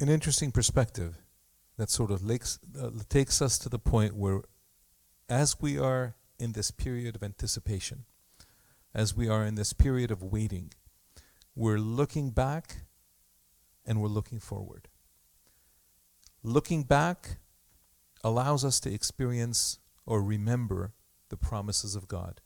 An 0.00 0.08
interesting 0.08 0.50
perspective 0.50 1.18
that 1.76 1.90
sort 1.90 2.10
of 2.10 2.24
lakes, 2.24 2.58
uh, 2.80 2.90
takes 3.08 3.40
us 3.42 3.58
to 3.58 3.68
the 3.68 3.78
point 3.78 4.16
where, 4.16 4.42
as 5.28 5.60
we 5.60 5.78
are 5.78 6.14
in 6.38 6.52
this 6.52 6.70
period 6.70 7.14
of 7.14 7.22
anticipation, 7.22 8.04
as 8.94 9.14
we 9.16 9.28
are 9.28 9.44
in 9.44 9.54
this 9.54 9.72
period 9.72 10.10
of 10.10 10.22
waiting, 10.22 10.72
we're 11.54 11.78
looking 11.78 12.30
back 12.30 12.78
and 13.84 14.00
we're 14.00 14.08
looking 14.08 14.40
forward. 14.40 14.88
Looking 16.42 16.82
back 16.82 17.38
allows 18.24 18.64
us 18.64 18.80
to 18.80 18.92
experience 18.92 19.78
or 20.06 20.22
remember 20.22 20.92
the 21.28 21.36
promises 21.36 21.94
of 21.94 22.08
God. 22.08 22.40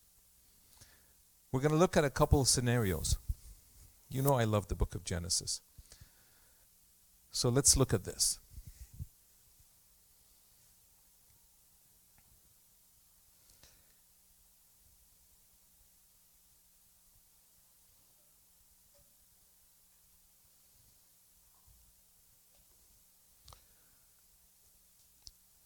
We're 1.52 1.60
going 1.60 1.72
to 1.72 1.78
look 1.78 1.96
at 1.96 2.04
a 2.04 2.10
couple 2.10 2.40
of 2.40 2.48
scenarios. 2.48 3.18
You 4.08 4.22
know 4.22 4.34
I 4.34 4.44
love 4.44 4.68
the 4.68 4.74
book 4.74 4.94
of 4.94 5.04
Genesis. 5.04 5.60
So 7.34 7.48
let's 7.48 7.76
look 7.76 7.92
at 7.92 8.04
this. 8.04 8.38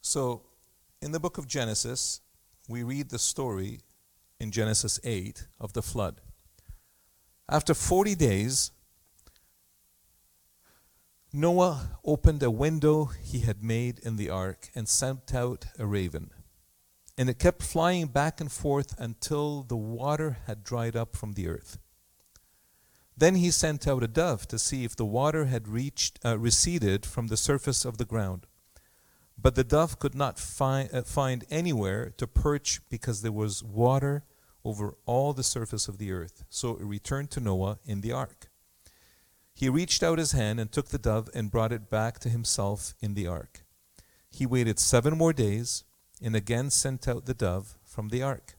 So, 0.00 0.46
in 1.02 1.12
the 1.12 1.20
book 1.20 1.36
of 1.36 1.46
Genesis, 1.46 2.22
we 2.66 2.82
read 2.82 3.10
the 3.10 3.18
story 3.18 3.80
in 4.40 4.50
Genesis 4.50 4.98
8 5.04 5.46
of 5.60 5.74
the 5.74 5.82
flood. 5.82 6.22
After 7.46 7.74
40 7.74 8.14
days, 8.14 8.70
Noah 11.32 11.98
opened 12.04 12.42
a 12.42 12.50
window 12.50 13.10
he 13.22 13.40
had 13.40 13.62
made 13.62 13.98
in 13.98 14.16
the 14.16 14.30
ark 14.30 14.70
and 14.74 14.88
sent 14.88 15.34
out 15.34 15.66
a 15.78 15.84
raven. 15.84 16.30
And 17.18 17.28
it 17.28 17.38
kept 17.38 17.62
flying 17.62 18.06
back 18.06 18.40
and 18.40 18.50
forth 18.50 18.98
until 18.98 19.62
the 19.62 19.76
water 19.76 20.38
had 20.46 20.64
dried 20.64 20.96
up 20.96 21.14
from 21.14 21.32
the 21.32 21.48
earth. 21.48 21.78
Then 23.14 23.34
he 23.34 23.50
sent 23.50 23.86
out 23.86 24.02
a 24.02 24.08
dove 24.08 24.48
to 24.48 24.58
see 24.58 24.84
if 24.84 24.96
the 24.96 25.04
water 25.04 25.46
had 25.46 25.68
reached, 25.68 26.18
uh, 26.24 26.38
receded 26.38 27.04
from 27.04 27.26
the 27.26 27.36
surface 27.36 27.84
of 27.84 27.98
the 27.98 28.06
ground. 28.06 28.46
But 29.36 29.54
the 29.54 29.64
dove 29.64 29.98
could 29.98 30.14
not 30.14 30.38
find, 30.38 30.88
uh, 30.94 31.02
find 31.02 31.44
anywhere 31.50 32.10
to 32.16 32.26
perch 32.26 32.80
because 32.88 33.20
there 33.20 33.32
was 33.32 33.62
water 33.62 34.24
over 34.64 34.96
all 35.04 35.32
the 35.34 35.42
surface 35.42 35.88
of 35.88 35.98
the 35.98 36.10
earth. 36.10 36.44
So 36.48 36.76
it 36.76 36.84
returned 36.84 37.30
to 37.32 37.40
Noah 37.40 37.80
in 37.84 38.00
the 38.00 38.12
ark. 38.12 38.47
He 39.58 39.68
reached 39.68 40.04
out 40.04 40.20
his 40.20 40.30
hand 40.30 40.60
and 40.60 40.70
took 40.70 40.90
the 40.90 40.98
dove 40.98 41.28
and 41.34 41.50
brought 41.50 41.72
it 41.72 41.90
back 41.90 42.20
to 42.20 42.28
himself 42.28 42.94
in 43.00 43.14
the 43.14 43.26
ark. 43.26 43.64
He 44.30 44.46
waited 44.46 44.78
seven 44.78 45.18
more 45.18 45.32
days 45.32 45.82
and 46.22 46.36
again 46.36 46.70
sent 46.70 47.08
out 47.08 47.26
the 47.26 47.34
dove 47.34 47.76
from 47.84 48.10
the 48.10 48.22
ark. 48.22 48.56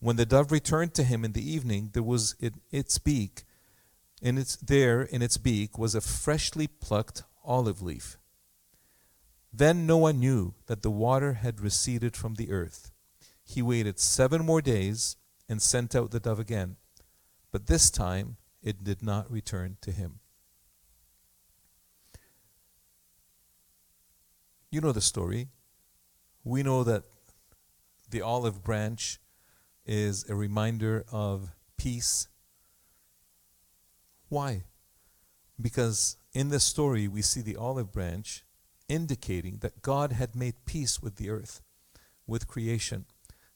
When 0.00 0.16
the 0.16 0.26
dove 0.26 0.50
returned 0.50 0.94
to 0.94 1.04
him 1.04 1.24
in 1.24 1.30
the 1.30 1.48
evening, 1.48 1.90
there 1.92 2.02
was 2.02 2.34
in 2.40 2.54
its 2.72 2.98
beak, 2.98 3.44
in 4.20 4.36
its 4.36 4.56
there 4.56 5.02
in 5.02 5.22
its 5.22 5.36
beak 5.36 5.78
was 5.78 5.94
a 5.94 6.00
freshly 6.00 6.66
plucked 6.66 7.22
olive 7.44 7.80
leaf. 7.80 8.18
Then 9.52 9.86
Noah 9.86 10.12
knew 10.12 10.54
that 10.66 10.82
the 10.82 10.90
water 10.90 11.34
had 11.34 11.60
receded 11.60 12.16
from 12.16 12.34
the 12.34 12.50
earth. 12.50 12.90
He 13.44 13.62
waited 13.62 14.00
seven 14.00 14.44
more 14.44 14.60
days 14.60 15.14
and 15.48 15.62
sent 15.62 15.94
out 15.94 16.10
the 16.10 16.18
dove 16.18 16.40
again, 16.40 16.78
but 17.52 17.68
this 17.68 17.90
time 17.90 18.38
it 18.62 18.82
did 18.84 19.02
not 19.02 19.30
return 19.30 19.76
to 19.82 19.92
him. 19.92 20.20
You 24.70 24.80
know 24.80 24.92
the 24.92 25.00
story. 25.00 25.48
We 26.44 26.62
know 26.62 26.84
that 26.84 27.04
the 28.10 28.22
olive 28.22 28.62
branch 28.62 29.20
is 29.84 30.28
a 30.28 30.34
reminder 30.34 31.04
of 31.10 31.52
peace. 31.76 32.28
Why? 34.28 34.64
Because 35.60 36.16
in 36.32 36.48
this 36.48 36.64
story 36.64 37.08
we 37.08 37.22
see 37.22 37.40
the 37.40 37.56
olive 37.56 37.92
branch 37.92 38.44
indicating 38.88 39.58
that 39.58 39.82
God 39.82 40.12
had 40.12 40.36
made 40.36 40.64
peace 40.66 41.00
with 41.00 41.16
the 41.16 41.30
earth, 41.30 41.62
with 42.26 42.46
creation, 42.46 43.06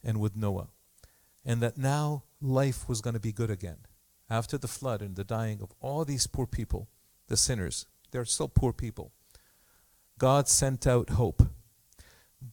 and 0.02 0.20
with 0.20 0.36
Noah, 0.36 0.68
and 1.44 1.60
that 1.60 1.76
now 1.76 2.24
life 2.40 2.88
was 2.88 3.00
going 3.00 3.14
to 3.14 3.20
be 3.20 3.32
good 3.32 3.50
again. 3.50 3.78
After 4.30 4.56
the 4.56 4.68
flood 4.68 5.02
and 5.02 5.16
the 5.16 5.24
dying 5.24 5.60
of 5.60 5.72
all 5.80 6.04
these 6.04 6.28
poor 6.28 6.46
people, 6.46 6.88
the 7.26 7.36
sinners, 7.36 7.86
they're 8.12 8.24
still 8.24 8.48
poor 8.48 8.72
people. 8.72 9.12
God 10.18 10.48
sent 10.48 10.86
out 10.86 11.10
hope. 11.10 11.42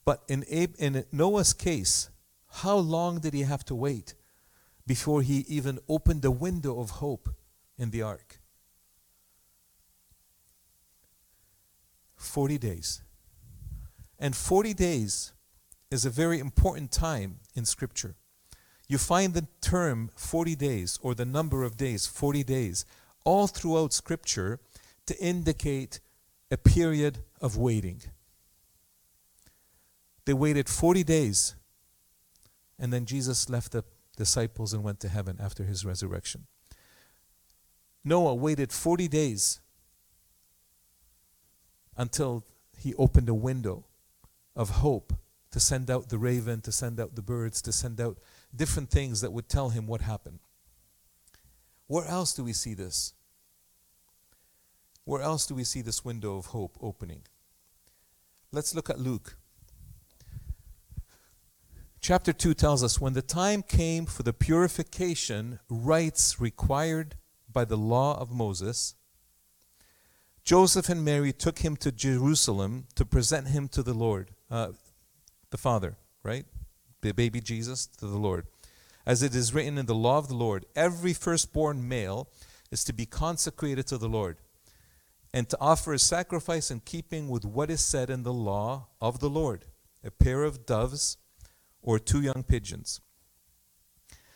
But 0.04 0.23
in, 0.28 0.43
Ab- 0.51 0.75
in 0.80 1.06
Noah's 1.12 1.54
case, 1.54 2.10
how 2.49 2.78
long 2.78 3.19
did 3.19 3.34
he 3.34 3.41
have 3.41 3.63
to 3.65 3.75
wait 3.75 4.15
before 4.88 5.21
he 5.21 5.45
even 5.47 5.80
opened 5.88 6.23
the 6.23 6.32
window 6.32 6.80
of 6.80 6.89
hope 6.91 7.30
in 7.78 7.91
the 7.91 8.01
ark? 8.01 8.39
40 12.15 12.58
days. 12.58 13.04
And 14.17 14.36
40 14.36 14.73
days 14.73 15.34
is 15.91 16.06
a 16.06 16.10
very 16.10 16.39
important 16.39 16.91
time 16.91 17.39
in 17.54 17.65
Scripture. 17.65 18.15
You 18.88 18.97
find 18.97 19.34
the 19.34 19.47
term 19.60 20.12
40 20.15 20.56
days 20.56 20.97
or 21.02 21.13
the 21.13 21.26
number 21.26 21.63
of 21.63 21.76
days, 21.76 22.06
40 22.06 22.43
days, 22.43 22.86
all 23.26 23.47
throughout 23.47 23.91
Scripture 23.91 24.60
to 25.06 25.17
indicate 25.21 26.00
a 26.50 26.58
period 26.58 27.19
of 27.41 27.58
waiting. 27.58 28.02
They 30.26 30.34
waited 30.34 30.69
40 30.69 31.04
days, 31.04 31.56
and 32.80 32.91
then 32.93 33.06
Jesus 33.06 33.50
left 33.50 33.73
the 33.73 33.84
disciples 34.15 34.73
and 34.73 34.84
went 34.84 35.00
to 35.02 35.10
heaven 35.10 35.38
after 35.41 35.63
his 35.63 35.86
resurrection. 35.86 36.47
Noah 38.04 38.36
waited 38.36 38.71
40 38.71 39.08
days 39.10 39.60
until 41.97 42.45
he 42.78 42.93
opened 42.95 43.28
a 43.28 43.34
window 43.34 43.86
of 44.56 44.69
hope 44.69 45.13
to 45.52 45.60
send 45.60 45.89
out 45.89 46.10
the 46.10 46.17
raven, 46.17 46.62
to 46.62 46.71
send 46.71 47.00
out 47.00 47.15
the 47.15 47.21
birds, 47.21 47.62
to 47.62 47.71
send 47.71 48.00
out 48.00 48.17
different 48.55 48.89
things 48.89 49.21
that 49.21 49.31
would 49.31 49.49
tell 49.49 49.69
him 49.69 49.88
what 49.88 50.01
happened. 50.01 50.39
Where 51.88 52.05
else 52.05 52.33
do 52.33 52.43
we 52.43 52.53
see 52.53 52.73
this? 52.73 53.13
Where 55.05 55.21
else 55.21 55.45
do 55.45 55.55
we 55.55 55.63
see 55.63 55.81
this 55.81 56.03
window 56.03 56.38
of 56.38 56.47
hope 56.47 56.77
opening? 56.81 57.21
Let's 58.51 58.75
look 58.75 58.89
at 58.89 58.99
Luke. 58.99 59.38
Chapter 62.01 62.31
2 62.33 62.53
tells 62.53 62.83
us 62.83 63.01
when 63.01 63.13
the 63.13 63.21
time 63.21 63.63
came 63.63 64.05
for 64.05 64.23
the 64.23 64.33
purification 64.33 65.60
rites 65.69 66.39
required 66.39 67.15
by 67.51 67.65
the 67.65 67.77
law 67.77 68.19
of 68.19 68.31
Moses, 68.31 68.95
Joseph 70.43 70.88
and 70.88 71.03
Mary 71.03 71.33
took 71.33 71.60
him 71.60 71.75
to 71.77 71.91
Jerusalem 71.91 72.88
to 72.95 73.03
present 73.03 73.49
him 73.49 73.67
to 73.69 73.83
the 73.83 73.93
Lord, 73.93 74.31
uh, 74.49 74.69
the 75.49 75.57
Father, 75.57 75.97
right? 76.23 76.45
The 77.01 77.13
baby 77.13 77.41
Jesus 77.41 77.88
to 77.97 78.07
the 78.07 78.17
Lord. 78.17 78.45
As 79.05 79.23
it 79.23 79.33
is 79.36 79.53
written 79.53 79.77
in 79.77 79.86
the 79.86 79.95
law 79.95 80.17
of 80.17 80.27
the 80.27 80.36
Lord, 80.36 80.65
every 80.75 81.13
firstborn 81.13 81.88
male 81.88 82.29
is 82.71 82.83
to 82.83 82.93
be 82.93 83.05
consecrated 83.05 83.88
to 83.88 83.97
the 83.97 84.10
Lord 84.10 84.38
and 85.33 85.47
to 85.49 85.57
offer 85.62 85.93
a 85.93 85.99
sacrifice 85.99 86.71
in 86.71 86.81
keeping 86.81 87.29
with 87.29 87.45
what 87.45 87.69
is 87.69 87.81
said 87.81 88.10
in 88.10 88.23
the 88.23 88.33
law 88.33 88.88
of 88.99 89.19
the 89.19 89.29
Lord 89.29 89.65
a 90.03 90.12
pair 90.12 90.43
of 90.43 90.65
doves 90.65 91.17
or 91.81 91.99
two 91.99 92.21
young 92.21 92.43
pigeons. 92.43 93.01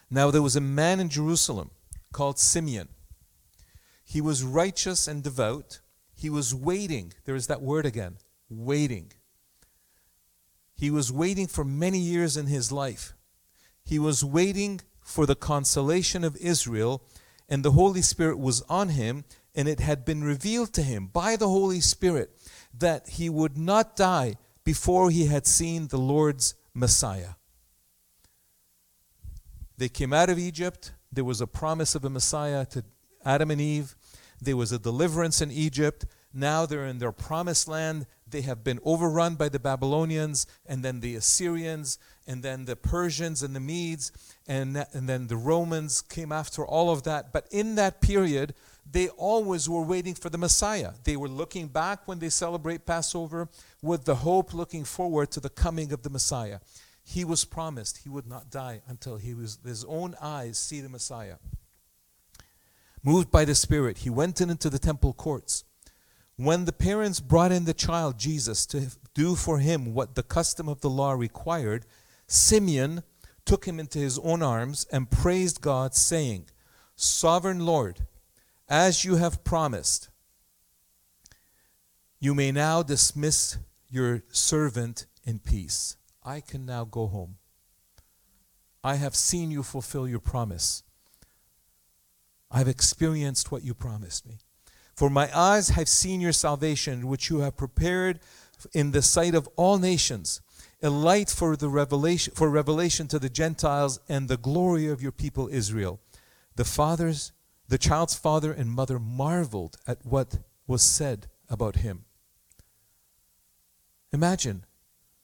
Now 0.09 0.31
there 0.31 0.41
was 0.41 0.55
a 0.55 0.61
man 0.61 0.99
in 0.99 1.09
Jerusalem 1.09 1.71
called 2.11 2.39
Simeon. 2.39 2.89
He 4.03 4.19
was 4.21 4.43
righteous 4.43 5.07
and 5.07 5.23
devout 5.23 5.79
he 6.21 6.29
was 6.29 6.53
waiting. 6.53 7.13
There 7.25 7.33
is 7.33 7.47
that 7.47 7.63
word 7.63 7.83
again 7.83 8.17
waiting. 8.47 9.11
He 10.81 10.89
was 10.89 11.11
waiting 11.11 11.45
for 11.45 11.63
many 11.63 11.99
years 11.99 12.35
in 12.35 12.47
his 12.47 12.71
life. 12.71 13.13
He 13.83 13.99
was 13.99 14.25
waiting 14.25 14.81
for 14.99 15.27
the 15.27 15.35
consolation 15.35 16.23
of 16.23 16.35
Israel, 16.37 17.03
and 17.47 17.63
the 17.63 17.73
Holy 17.73 18.01
Spirit 18.01 18.39
was 18.39 18.63
on 18.63 18.89
him, 18.89 19.23
and 19.53 19.67
it 19.67 19.79
had 19.79 20.03
been 20.03 20.23
revealed 20.23 20.73
to 20.73 20.81
him 20.81 21.05
by 21.05 21.35
the 21.35 21.47
Holy 21.47 21.81
Spirit 21.81 22.31
that 22.73 23.09
he 23.09 23.29
would 23.29 23.59
not 23.59 23.95
die 23.95 24.37
before 24.63 25.11
he 25.11 25.27
had 25.27 25.45
seen 25.45 25.89
the 25.89 25.99
Lord's 25.99 26.55
Messiah. 26.73 27.35
They 29.77 29.87
came 29.87 30.13
out 30.13 30.31
of 30.31 30.39
Egypt. 30.39 30.93
There 31.11 31.23
was 31.23 31.41
a 31.41 31.45
promise 31.45 31.93
of 31.93 32.03
a 32.05 32.09
Messiah 32.09 32.65
to 32.71 32.83
Adam 33.23 33.51
and 33.51 33.61
Eve. 33.61 33.95
There 34.41 34.57
was 34.57 34.71
a 34.71 34.79
deliverance 34.79 35.43
in 35.43 35.51
Egypt. 35.51 36.07
Now 36.33 36.65
they're 36.65 36.85
in 36.85 36.99
their 36.99 37.11
promised 37.11 37.67
land. 37.67 38.05
They 38.27 38.41
have 38.41 38.63
been 38.63 38.79
overrun 38.85 39.35
by 39.35 39.49
the 39.49 39.59
Babylonians 39.59 40.47
and 40.65 40.83
then 40.83 41.01
the 41.01 41.15
Assyrians 41.15 41.99
and 42.25 42.41
then 42.41 42.65
the 42.65 42.75
Persians 42.75 43.43
and 43.43 43.55
the 43.55 43.59
Medes 43.59 44.11
and, 44.47 44.85
and 44.93 45.09
then 45.09 45.27
the 45.27 45.35
Romans 45.35 46.01
came 46.01 46.31
after 46.31 46.65
all 46.65 46.89
of 46.89 47.03
that. 47.03 47.33
But 47.33 47.47
in 47.51 47.75
that 47.75 47.99
period, 47.99 48.53
they 48.89 49.09
always 49.09 49.69
were 49.69 49.83
waiting 49.83 50.15
for 50.15 50.29
the 50.29 50.37
Messiah. 50.37 50.91
They 51.03 51.17
were 51.17 51.27
looking 51.27 51.67
back 51.67 52.07
when 52.07 52.19
they 52.19 52.29
celebrate 52.29 52.85
Passover 52.85 53.49
with 53.81 54.05
the 54.05 54.15
hope 54.15 54.53
looking 54.53 54.85
forward 54.85 55.31
to 55.31 55.39
the 55.39 55.49
coming 55.49 55.91
of 55.91 56.03
the 56.03 56.09
Messiah. 56.09 56.59
He 57.03 57.25
was 57.25 57.45
promised 57.45 57.99
he 57.99 58.09
would 58.09 58.27
not 58.27 58.49
die 58.49 58.81
until 58.87 59.17
he 59.17 59.33
was 59.33 59.59
his 59.65 59.83
own 59.85 60.15
eyes 60.21 60.57
see 60.57 60.81
the 60.81 60.89
Messiah. 60.89 61.35
Moved 63.03 63.31
by 63.31 63.45
the 63.45 63.55
Spirit, 63.55 63.99
he 63.99 64.09
went 64.09 64.41
in 64.41 64.49
into 64.49 64.69
the 64.69 64.79
temple 64.79 65.13
courts. 65.13 65.63
When 66.41 66.65
the 66.65 66.73
parents 66.73 67.19
brought 67.19 67.51
in 67.51 67.65
the 67.65 67.73
child 67.75 68.17
Jesus 68.17 68.65
to 68.65 68.87
do 69.13 69.35
for 69.35 69.59
him 69.59 69.93
what 69.93 70.15
the 70.15 70.23
custom 70.23 70.67
of 70.67 70.81
the 70.81 70.89
law 70.89 71.11
required, 71.11 71.85
Simeon 72.25 73.03
took 73.45 73.65
him 73.65 73.79
into 73.79 73.99
his 73.99 74.17
own 74.17 74.41
arms 74.41 74.87
and 74.91 75.11
praised 75.11 75.61
God, 75.61 75.93
saying, 75.93 76.49
Sovereign 76.95 77.63
Lord, 77.63 78.07
as 78.67 79.05
you 79.05 79.17
have 79.17 79.43
promised, 79.43 80.09
you 82.19 82.33
may 82.33 82.51
now 82.51 82.81
dismiss 82.81 83.59
your 83.87 84.23
servant 84.31 85.05
in 85.23 85.37
peace. 85.37 85.95
I 86.23 86.39
can 86.39 86.65
now 86.65 86.85
go 86.85 87.05
home. 87.05 87.35
I 88.83 88.95
have 88.95 89.15
seen 89.15 89.51
you 89.51 89.61
fulfill 89.61 90.07
your 90.07 90.19
promise. 90.19 90.81
I've 92.49 92.67
experienced 92.67 93.51
what 93.51 93.63
you 93.63 93.75
promised 93.75 94.25
me. 94.25 94.39
For 95.01 95.09
my 95.09 95.35
eyes 95.35 95.69
have 95.69 95.89
seen 95.89 96.21
your 96.21 96.31
salvation, 96.31 97.07
which 97.07 97.31
you 97.31 97.39
have 97.39 97.57
prepared 97.57 98.19
in 98.71 98.91
the 98.91 99.01
sight 99.01 99.33
of 99.33 99.49
all 99.55 99.79
nations, 99.79 100.41
a 100.83 100.91
light 100.91 101.31
for 101.31 101.55
the 101.55 101.69
revelation 101.69 102.35
for 102.35 102.51
revelation 102.51 103.07
to 103.07 103.17
the 103.17 103.27
Gentiles 103.27 103.99
and 104.07 104.27
the 104.27 104.37
glory 104.37 104.87
of 104.87 105.01
your 105.01 105.11
people 105.11 105.49
Israel. 105.51 105.99
The 106.55 106.65
fathers, 106.65 107.31
the 107.67 107.79
child's 107.79 108.13
father 108.13 108.53
and 108.53 108.69
mother 108.69 108.99
marveled 108.99 109.75
at 109.87 110.05
what 110.05 110.37
was 110.67 110.83
said 110.83 111.25
about 111.49 111.77
him. 111.77 112.05
Imagine 114.13 114.67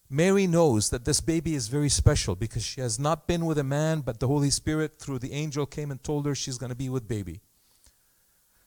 Mary 0.09 0.47
knows 0.47 0.89
that 0.89 1.05
this 1.05 1.21
baby 1.21 1.53
is 1.53 1.67
very 1.67 1.89
special 1.89 2.35
because 2.35 2.63
she 2.63 2.81
has 2.81 2.97
not 2.97 3.27
been 3.27 3.45
with 3.45 3.59
a 3.59 3.63
man, 3.63 4.01
but 4.01 4.19
the 4.19 4.27
Holy 4.27 4.49
Spirit, 4.49 4.97
through 4.97 5.19
the 5.19 5.33
angel, 5.33 5.67
came 5.67 5.91
and 5.91 6.03
told 6.03 6.25
her 6.25 6.33
she's 6.33 6.57
going 6.57 6.71
to 6.71 6.75
be 6.75 6.89
with 6.89 7.07
baby. 7.07 7.41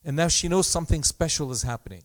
And 0.04 0.16
now 0.16 0.28
she 0.28 0.48
knows 0.48 0.66
something 0.66 1.02
special 1.04 1.52
is 1.52 1.62
happening. 1.62 2.04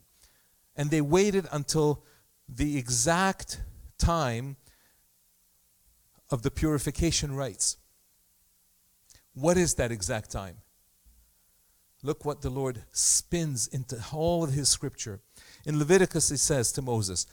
And 0.75 0.91
they 0.91 1.01
waited 1.01 1.47
until 1.51 2.03
the 2.47 2.77
exact 2.77 3.61
time 3.97 4.57
of 6.29 6.41
the 6.41 6.51
purification 6.51 7.35
rites. 7.35 7.77
What 9.33 9.57
is 9.57 9.75
that 9.75 9.91
exact 9.91 10.31
time? 10.31 10.57
Look 12.03 12.23
what 12.23 12.41
the 12.41 12.49
Lord 12.49 12.83
spins 12.91 13.67
into 13.67 14.03
all 14.13 14.43
of 14.43 14.53
his 14.53 14.69
scripture. 14.69 15.21
In 15.65 15.79
Leviticus, 15.79 16.29
it 16.31 16.37
says 16.37 16.71
to 16.73 16.81
Moses, 16.81 17.25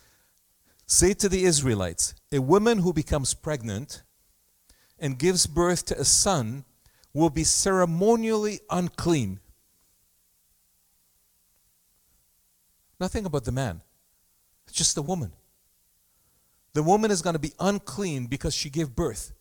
Say 0.87 1.15
to 1.15 1.29
the 1.29 1.45
Israelites, 1.45 2.15
a 2.33 2.41
woman 2.41 2.79
who 2.79 2.93
becomes 2.93 3.35
pregnant 3.35 4.03
and 4.99 5.19
gives 5.19 5.47
birth 5.47 5.85
to 5.87 6.01
a 6.01 6.05
son 6.05 6.65
will 7.13 7.31
be 7.31 7.45
ceremonially 7.45 8.61
unclean. 8.71 9.41
Nothing 13.03 13.27
about 13.27 13.43
the 13.43 13.51
man, 13.51 13.81
it's 14.65 14.77
just 14.77 14.95
the 14.95 15.03
woman. 15.03 15.33
The 16.73 16.85
woman 16.85 17.11
is 17.11 17.21
going 17.21 17.35
to 17.35 17.41
be 17.41 17.53
unclean 17.59 18.27
because 18.27 18.55
she 18.55 18.71
gave 18.71 18.95
birth. 18.95 19.33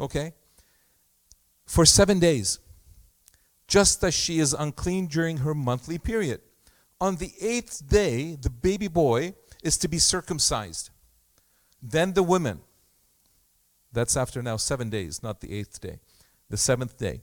Okay? 0.00 0.32
For 1.66 1.84
seven 1.84 2.18
days, 2.18 2.58
just 3.66 4.02
as 4.02 4.14
she 4.14 4.38
is 4.38 4.54
unclean 4.54 5.08
during 5.08 5.36
her 5.38 5.54
monthly 5.54 5.98
period. 5.98 6.40
On 7.02 7.16
the 7.16 7.32
eighth 7.38 7.86
day, 7.86 8.38
the 8.40 8.48
baby 8.48 8.88
boy 8.88 9.34
is 9.62 9.76
to 9.76 9.86
be 9.86 9.98
circumcised. 9.98 10.88
Then 11.82 12.14
the 12.14 12.22
women, 12.22 12.60
that's 13.92 14.16
after 14.16 14.42
now 14.42 14.56
seven 14.56 14.88
days, 14.88 15.22
not 15.22 15.42
the 15.42 15.52
eighth 15.52 15.82
day, 15.82 16.00
the 16.48 16.56
seventh 16.56 16.96
day. 16.96 17.20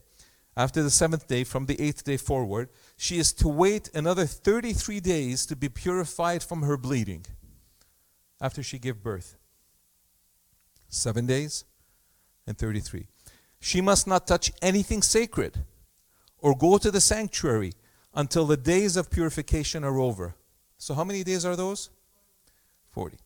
After 0.56 0.84
the 0.84 0.90
seventh 0.90 1.26
day, 1.26 1.42
from 1.42 1.66
the 1.66 1.80
eighth 1.80 2.04
day 2.04 2.16
forward, 2.16 2.68
she 2.96 3.18
is 3.18 3.32
to 3.34 3.48
wait 3.48 3.90
another 3.94 4.26
33 4.26 5.00
days 5.00 5.46
to 5.46 5.56
be 5.56 5.68
purified 5.68 6.42
from 6.42 6.62
her 6.62 6.76
bleeding 6.76 7.26
after 8.40 8.62
she 8.62 8.78
gave 8.78 9.02
birth. 9.02 9.36
Seven 10.88 11.26
days 11.26 11.64
and 12.46 12.56
33. 12.56 13.06
She 13.60 13.80
must 13.80 14.06
not 14.06 14.26
touch 14.26 14.52
anything 14.62 15.02
sacred 15.02 15.64
or 16.38 16.56
go 16.56 16.78
to 16.78 16.90
the 16.90 17.00
sanctuary 17.00 17.72
until 18.14 18.46
the 18.46 18.56
days 18.56 18.96
of 18.96 19.10
purification 19.10 19.84
are 19.84 19.98
over. 19.98 20.34
So, 20.78 20.94
how 20.94 21.04
many 21.04 21.24
days 21.24 21.44
are 21.44 21.56
those? 21.56 21.90
40. 22.92 23.18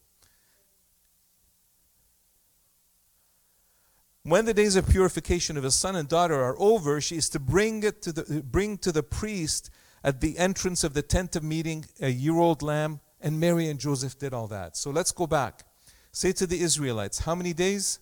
When 4.23 4.45
the 4.45 4.55
days 4.55 4.77
of 4.77 4.89
purification 4.89 5.57
of 5.57 5.65
a 5.65 5.71
son 5.71 5.97
and 5.97 6.09
daughter 6.09 6.43
are 6.43 6.57
over, 6.59 7.01
she 7.01 7.17
is 7.17 7.31
to 7.31 7.39
bring 7.39 7.83
it 7.83 8.03
to 8.03 8.13
the 8.13 8.43
bring 8.43 8.77
to 8.79 8.93
the 8.93 9.03
priest 9.03 9.71
at 10.05 10.21
the 10.21 10.37
entrance 10.39 10.85
of 10.85 10.93
the 10.93 11.03
tent 11.03 11.37
of 11.37 11.43
meeting 11.43 11.87
a 12.01 12.11
year-old 12.11 12.63
lamb, 12.63 13.01
and 13.21 13.41
Mary 13.41 13.69
and 13.69 13.81
Joseph 13.81 14.19
did 14.19 14.35
all 14.35 14.47
that. 14.49 14.77
So 14.77 14.91
let's 14.91 15.13
go 15.13 15.27
back. 15.27 15.65
Say 16.13 16.33
to 16.33 16.47
the 16.47 16.61
Israelites, 16.61 17.21
how 17.21 17.35
many 17.35 17.53
days? 17.53 17.99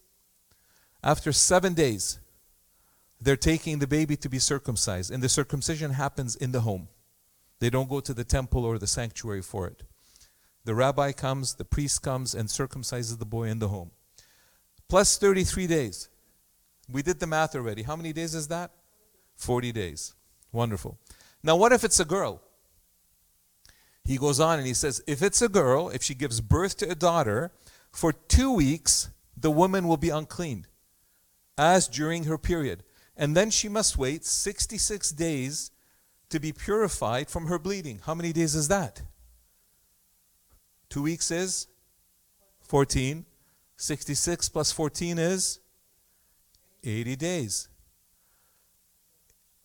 After 1.03 1.33
seven 1.33 1.75
days, 1.75 2.19
they're 3.21 3.37
taking 3.37 3.79
the 3.79 3.87
baby 3.87 4.17
to 4.17 4.29
be 4.29 4.39
circumcised, 4.41 5.13
and 5.13 5.23
the 5.23 5.29
circumcision 5.29 5.93
happens 5.93 6.35
in 6.35 6.53
the 6.53 6.63
home. 6.63 6.89
They 7.61 7.71
don't 7.71 7.89
go 7.89 8.01
to 8.01 8.15
the 8.15 8.25
temple 8.25 8.65
or 8.65 8.79
the 8.79 8.87
sanctuary 8.87 9.43
for 9.43 9.67
it. 9.69 9.83
The 10.65 10.75
rabbi 10.75 11.13
comes, 11.13 11.55
the 11.55 11.65
priest 11.65 12.03
comes, 12.03 12.35
and 12.35 12.49
circumcises 12.49 13.19
the 13.19 13.25
boy 13.25 13.45
in 13.45 13.59
the 13.59 13.69
home. 13.69 13.93
Plus 14.89 15.19
33 15.19 15.67
days. 15.67 16.09
We 16.91 17.03
did 17.03 17.21
the 17.21 17.27
math 17.27 17.55
already. 17.55 17.83
How 17.83 17.97
many 17.97 18.13
days 18.13 18.35
is 18.35 18.49
that? 18.49 18.71
40 19.37 19.73
days. 19.73 20.15
Wonderful. 20.53 20.99
Now, 21.43 21.57
what 21.57 21.73
if 21.73 21.85
it's 21.85 22.01
a 22.01 22.05
girl? 22.05 22.41
He 24.05 24.17
goes 24.17 24.41
on 24.41 24.59
and 24.59 24.67
he 24.67 24.73
says, 24.73 25.03
if 25.07 25.23
it's 25.23 25.43
a 25.43 25.49
girl, 25.49 25.91
if 25.91 26.03
she 26.03 26.15
gives 26.15 26.41
birth 26.41 26.79
to 26.79 26.91
a 26.91 26.95
daughter, 26.95 27.53
for 27.93 28.13
two 28.13 28.53
weeks 28.53 29.11
the 29.37 29.51
woman 29.51 29.87
will 29.87 29.99
be 29.99 30.09
unclean, 30.09 30.67
as 31.57 31.87
during 31.87 32.25
her 32.25 32.39
period. 32.39 32.83
And 33.17 33.37
then 33.37 33.51
she 33.51 33.69
must 33.69 33.99
wait 33.99 34.25
66 34.25 35.11
days 35.13 35.71
to 36.31 36.41
be 36.41 36.53
purified 36.53 37.29
from 37.29 37.47
her 37.47 37.59
bleeding. 37.59 38.01
How 38.05 38.15
many 38.15 38.33
days 38.33 38.55
is 38.55 38.69
that? 38.69 39.03
Two 40.89 41.03
weeks 41.03 41.31
is 41.31 41.67
14. 42.63 43.25
66 43.79 44.49
plus 44.49 44.73
14 44.73 45.19
is 45.19 45.61
80 46.83 47.17
days. 47.17 47.69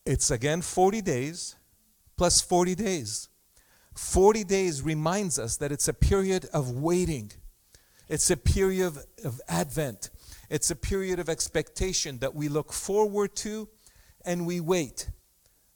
It's 0.06 0.30
again 0.30 0.62
40 0.62 1.02
days 1.02 1.56
plus 2.16 2.40
40 2.40 2.76
days. 2.76 3.30
40 3.96 4.44
days 4.44 4.84
reminds 4.84 5.40
us 5.40 5.58
that 5.58 5.72
it's 5.72 5.88
a 5.88 5.94
period 5.94 6.48
of 6.54 6.70
waiting. 6.72 7.32
It's 8.08 8.30
a 8.30 8.38
period 8.38 8.86
of, 8.86 9.06
of 9.26 9.42
Advent. 9.48 10.12
It's 10.50 10.70
a 10.70 10.76
period 10.76 11.20
of 11.20 11.28
expectation 11.28 12.20
that 12.20 12.36
we 12.36 12.50
look 12.50 12.72
forward 12.72 13.36
to 13.38 13.68
and 14.24 14.46
we 14.46 14.60
wait. 14.60 15.10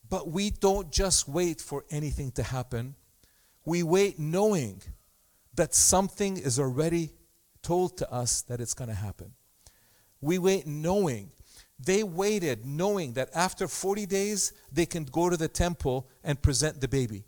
But 0.09 0.29
we 0.29 0.51
don't 0.51 0.91
just 0.91 1.27
wait 1.27 1.59
for 1.59 1.85
anything 1.89 2.31
to 2.33 2.43
happen. 2.43 2.95
We 3.65 3.81
wait 3.81 4.19
knowing 4.19 4.83
that 5.55 5.73
something 5.73 6.37
is 6.37 6.59
already 6.59 7.13
told 7.67 7.97
to 7.97 8.09
us 8.09 8.43
that 8.43 8.61
it's 8.61 8.73
going 8.73 8.87
to 8.87 8.95
happen. 8.95 9.33
We 10.21 10.37
wait 10.37 10.65
knowing. 10.65 11.31
They 11.77 12.01
waited 12.01 12.65
knowing 12.65 13.11
that 13.13 13.29
after 13.35 13.67
40 13.67 14.05
days, 14.05 14.53
they 14.71 14.85
can 14.85 15.03
go 15.03 15.29
to 15.29 15.35
the 15.35 15.49
temple 15.49 16.07
and 16.23 16.41
present 16.41 16.79
the 16.79 16.87
baby. 16.87 17.25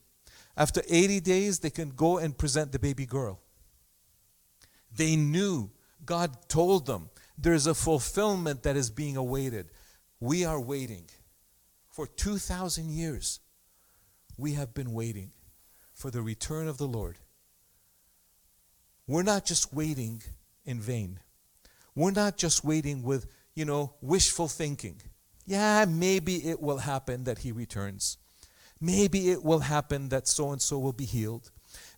After 0.55 0.81
80 0.89 1.19
days, 1.19 1.59
they 1.59 1.69
can 1.69 1.89
go 1.89 2.19
and 2.19 2.37
present 2.37 2.71
the 2.71 2.79
baby 2.79 3.05
girl. 3.05 3.41
They 4.95 5.17
knew, 5.17 5.71
God 6.05 6.47
told 6.47 6.85
them, 6.85 7.09
there's 7.37 7.67
a 7.67 7.75
fulfillment 7.75 8.63
that 8.63 8.77
is 8.77 8.89
being 8.89 9.17
awaited. 9.17 9.67
We 10.21 10.45
are 10.45 10.59
waiting. 10.59 11.05
For 11.91 12.07
2,000 12.07 12.89
years, 12.89 13.41
we 14.37 14.53
have 14.53 14.73
been 14.73 14.93
waiting 14.93 15.31
for 15.93 16.09
the 16.09 16.21
return 16.21 16.69
of 16.69 16.77
the 16.77 16.87
Lord. 16.87 17.17
We're 19.09 19.23
not 19.23 19.43
just 19.43 19.73
waiting 19.73 20.21
in 20.65 20.79
vain. 20.79 21.19
We're 21.95 22.11
not 22.11 22.37
just 22.37 22.63
waiting 22.63 23.01
with, 23.01 23.25
you 23.55 23.65
know, 23.65 23.95
wishful 24.01 24.47
thinking. 24.47 25.01
Yeah, 25.47 25.85
maybe 25.89 26.47
it 26.47 26.61
will 26.61 26.77
happen 26.77 27.23
that 27.23 27.39
he 27.39 27.51
returns. 27.51 28.19
Maybe 28.79 29.31
it 29.31 29.43
will 29.43 29.61
happen 29.61 30.09
that 30.09 30.27
so 30.27 30.51
and 30.51 30.61
so 30.61 30.77
will 30.77 30.93
be 30.93 31.05
healed. 31.05 31.49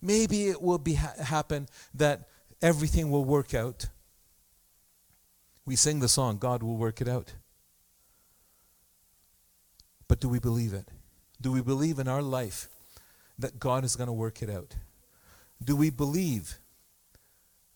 Maybe 0.02 0.48
it 0.48 0.62
will 0.62 0.78
be 0.78 0.94
ha- 0.94 1.22
happen 1.22 1.68
that 1.94 2.30
everything 2.62 3.12
will 3.12 3.26
work 3.26 3.54
out. 3.54 3.88
We 5.66 5.76
sing 5.76 6.00
the 6.00 6.08
song, 6.08 6.38
God 6.38 6.64
will 6.64 6.78
work 6.78 7.02
it 7.02 7.10
out. 7.10 7.34
But 10.08 10.22
do 10.22 10.30
we 10.30 10.40
believe 10.40 10.74
it? 10.74 10.88
Do 11.42 11.52
we 11.52 11.62
believe 11.62 12.00
in 12.00 12.08
our 12.08 12.22
life 12.22 12.70
that 13.38 13.60
God 13.60 13.84
is 13.84 13.98
going 13.98 14.08
to 14.08 14.14
work 14.14 14.42
it 14.42 14.50
out? 14.50 14.76
Do 15.62 15.76
we 15.76 15.90
believe 15.90 16.58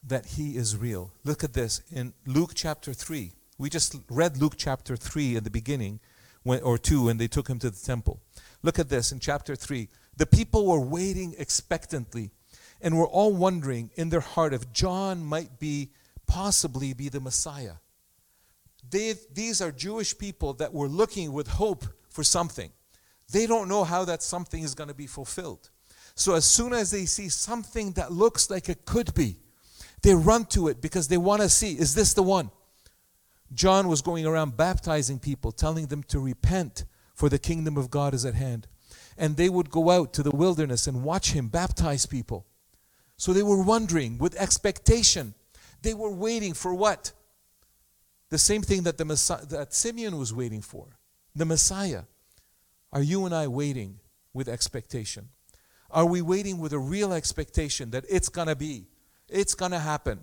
that 0.07 0.25
he 0.25 0.55
is 0.55 0.77
real. 0.77 1.11
Look 1.23 1.43
at 1.43 1.53
this 1.53 1.81
in 1.91 2.13
Luke 2.25 2.51
chapter 2.55 2.93
3. 2.93 3.31
We 3.57 3.69
just 3.69 3.95
read 4.09 4.37
Luke 4.37 4.55
chapter 4.57 4.95
3 4.95 5.37
in 5.37 5.43
the 5.43 5.49
beginning, 5.49 5.99
when, 6.43 6.61
or 6.61 6.77
2, 6.77 7.05
when 7.05 7.17
they 7.17 7.27
took 7.27 7.47
him 7.47 7.59
to 7.59 7.69
the 7.69 7.85
temple. 7.85 8.21
Look 8.61 8.77
at 8.79 8.89
this 8.89 9.11
in 9.11 9.19
chapter 9.19 9.55
3. 9.55 9.87
The 10.17 10.25
people 10.25 10.67
were 10.67 10.79
waiting 10.79 11.35
expectantly 11.37 12.31
and 12.81 12.97
were 12.97 13.07
all 13.07 13.33
wondering 13.33 13.91
in 13.95 14.09
their 14.09 14.19
heart 14.19 14.53
if 14.53 14.71
John 14.71 15.23
might 15.23 15.59
be, 15.59 15.91
possibly 16.27 16.93
be 16.93 17.09
the 17.09 17.19
Messiah. 17.19 17.75
They, 18.89 19.15
these 19.33 19.61
are 19.61 19.71
Jewish 19.71 20.17
people 20.17 20.53
that 20.53 20.73
were 20.73 20.87
looking 20.87 21.33
with 21.33 21.47
hope 21.47 21.85
for 22.09 22.23
something. 22.23 22.71
They 23.31 23.47
don't 23.47 23.67
know 23.67 23.83
how 23.83 24.05
that 24.05 24.21
something 24.21 24.61
is 24.61 24.75
going 24.75 24.89
to 24.89 24.93
be 24.95 25.07
fulfilled. 25.07 25.69
So 26.13 26.35
as 26.35 26.45
soon 26.45 26.73
as 26.73 26.91
they 26.91 27.05
see 27.05 27.29
something 27.29 27.93
that 27.93 28.11
looks 28.11 28.49
like 28.49 28.69
it 28.69 28.85
could 28.85 29.13
be, 29.13 29.37
they 30.05 30.13
run 30.13 30.45
to 30.45 30.67
it 30.67 30.81
because 30.81 31.07
they 31.07 31.17
want 31.17 31.41
to 31.41 31.49
see 31.49 31.73
is 31.73 31.95
this 31.95 32.13
the 32.13 32.23
one? 32.23 32.51
John 33.53 33.87
was 33.87 34.01
going 34.01 34.25
around 34.25 34.55
baptizing 34.55 35.17
people, 35.17 35.51
telling 35.51 35.87
them 35.87 36.03
to 36.03 36.19
repent, 36.19 36.85
for 37.15 37.27
the 37.27 37.39
kingdom 37.39 37.75
of 37.75 37.89
God 37.89 38.13
is 38.13 38.23
at 38.25 38.35
hand. 38.35 38.67
And 39.17 39.35
they 39.35 39.49
would 39.49 39.69
go 39.69 39.89
out 39.89 40.13
to 40.13 40.23
the 40.23 40.35
wilderness 40.35 40.85
and 40.87 41.03
watch 41.03 41.31
him 41.31 41.47
baptize 41.47 42.05
people. 42.05 42.45
So 43.17 43.33
they 43.33 43.43
were 43.43 43.63
wondering 43.63 44.17
with 44.17 44.35
expectation. 44.35 45.33
They 45.81 45.93
were 45.93 46.11
waiting 46.11 46.53
for 46.53 46.73
what? 46.73 47.11
The 48.29 48.37
same 48.37 48.61
thing 48.61 48.83
that, 48.83 48.97
the 48.97 49.05
Messiah, 49.05 49.45
that 49.45 49.73
Simeon 49.73 50.17
was 50.17 50.33
waiting 50.33 50.61
for 50.61 50.99
the 51.35 51.45
Messiah. 51.45 52.03
Are 52.91 53.01
you 53.01 53.25
and 53.25 53.33
I 53.33 53.47
waiting 53.47 53.99
with 54.33 54.49
expectation? 54.49 55.29
Are 55.89 56.05
we 56.05 56.21
waiting 56.21 56.59
with 56.59 56.73
a 56.73 56.79
real 56.79 57.13
expectation 57.13 57.91
that 57.91 58.03
it's 58.09 58.29
going 58.29 58.47
to 58.47 58.55
be, 58.55 58.87
it's 59.29 59.55
going 59.55 59.71
to 59.71 59.79
happen? 59.79 60.21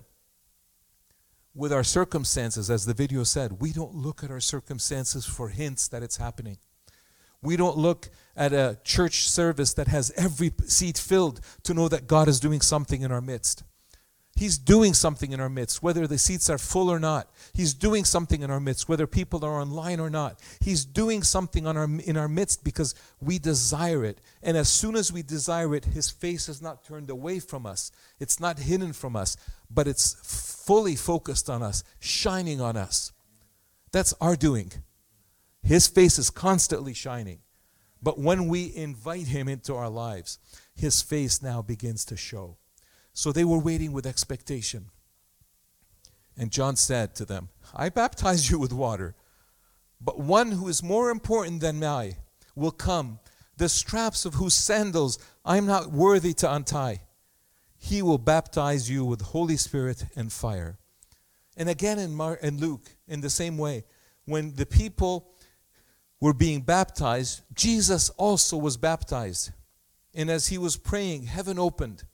With 1.54 1.72
our 1.72 1.84
circumstances, 1.84 2.70
as 2.70 2.86
the 2.86 2.94
video 2.94 3.24
said, 3.24 3.60
we 3.60 3.72
don't 3.72 3.94
look 3.94 4.24
at 4.24 4.30
our 4.30 4.40
circumstances 4.40 5.26
for 5.26 5.50
hints 5.50 5.86
that 5.88 6.02
it's 6.02 6.16
happening. 6.16 6.56
We 7.42 7.56
don't 7.56 7.76
look 7.76 8.08
at 8.36 8.52
a 8.52 8.78
church 8.84 9.28
service 9.28 9.74
that 9.74 9.88
has 9.88 10.12
every 10.16 10.52
seat 10.66 10.96
filled 10.96 11.40
to 11.64 11.74
know 11.74 11.88
that 11.88 12.06
God 12.06 12.28
is 12.28 12.40
doing 12.40 12.60
something 12.60 13.02
in 13.02 13.12
our 13.12 13.20
midst. 13.20 13.64
He's 14.34 14.56
doing 14.56 14.94
something 14.94 15.32
in 15.32 15.40
our 15.40 15.50
midst, 15.50 15.82
whether 15.82 16.06
the 16.06 16.16
seats 16.16 16.48
are 16.48 16.58
full 16.58 16.88
or 16.88 16.98
not. 16.98 17.30
He's 17.52 17.74
doing 17.74 18.04
something 18.04 18.40
in 18.40 18.50
our 18.50 18.60
midst, 18.60 18.88
whether 18.88 19.06
people 19.06 19.44
are 19.44 19.60
online 19.60 20.00
or 20.00 20.08
not. 20.08 20.40
He's 20.60 20.86
doing 20.86 21.22
something 21.22 21.66
our, 21.66 21.84
in 21.84 22.16
our 22.16 22.28
midst 22.28 22.64
because 22.64 22.94
we 23.20 23.38
desire 23.38 24.04
it. 24.04 24.20
And 24.42 24.56
as 24.56 24.70
soon 24.70 24.96
as 24.96 25.12
we 25.12 25.22
desire 25.22 25.74
it, 25.74 25.84
His 25.84 26.08
face 26.08 26.48
is 26.48 26.62
not 26.62 26.82
turned 26.84 27.10
away 27.10 27.40
from 27.40 27.66
us, 27.66 27.92
it's 28.18 28.40
not 28.40 28.58
hidden 28.58 28.94
from 28.94 29.16
us, 29.16 29.36
but 29.70 29.86
it's 29.86 30.16
fully 30.64 30.96
focused 30.96 31.50
on 31.50 31.62
us, 31.62 31.84
shining 32.00 32.60
on 32.60 32.76
us. 32.76 33.12
That's 33.92 34.14
our 34.20 34.34
doing. 34.34 34.72
His 35.62 35.86
face 35.86 36.18
is 36.18 36.30
constantly 36.30 36.94
shining. 36.94 37.40
But 38.02 38.18
when 38.18 38.48
we 38.48 38.74
invite 38.74 39.28
Him 39.28 39.46
into 39.46 39.74
our 39.74 39.90
lives, 39.90 40.38
His 40.74 41.02
face 41.02 41.42
now 41.42 41.60
begins 41.60 42.04
to 42.06 42.16
show. 42.16 42.56
So 43.12 43.32
they 43.32 43.44
were 43.44 43.58
waiting 43.58 43.92
with 43.92 44.06
expectation. 44.06 44.86
And 46.36 46.50
John 46.50 46.76
said 46.76 47.14
to 47.16 47.24
them, 47.24 47.50
I 47.74 47.88
baptize 47.88 48.50
you 48.50 48.58
with 48.58 48.72
water, 48.72 49.14
but 50.00 50.18
one 50.18 50.52
who 50.52 50.68
is 50.68 50.82
more 50.82 51.10
important 51.10 51.60
than 51.60 51.82
I 51.84 52.16
will 52.54 52.70
come, 52.70 53.20
the 53.56 53.68
straps 53.68 54.24
of 54.24 54.34
whose 54.34 54.54
sandals 54.54 55.18
I 55.44 55.56
am 55.56 55.66
not 55.66 55.92
worthy 55.92 56.32
to 56.34 56.52
untie. 56.52 57.02
He 57.78 58.00
will 58.00 58.18
baptize 58.18 58.88
you 58.88 59.04
with 59.04 59.20
Holy 59.20 59.56
Spirit 59.56 60.04
and 60.16 60.32
fire. 60.32 60.78
And 61.56 61.68
again 61.68 61.98
in, 61.98 62.14
Mar- 62.14 62.38
in 62.42 62.58
Luke, 62.58 62.96
in 63.06 63.20
the 63.20 63.30
same 63.30 63.58
way, 63.58 63.84
when 64.24 64.54
the 64.54 64.66
people 64.66 65.34
were 66.20 66.32
being 66.32 66.62
baptized, 66.62 67.42
Jesus 67.52 68.08
also 68.10 68.56
was 68.56 68.76
baptized. 68.76 69.50
And 70.14 70.30
as 70.30 70.46
he 70.46 70.58
was 70.58 70.76
praying, 70.76 71.24
heaven 71.24 71.58
opened 71.58 72.04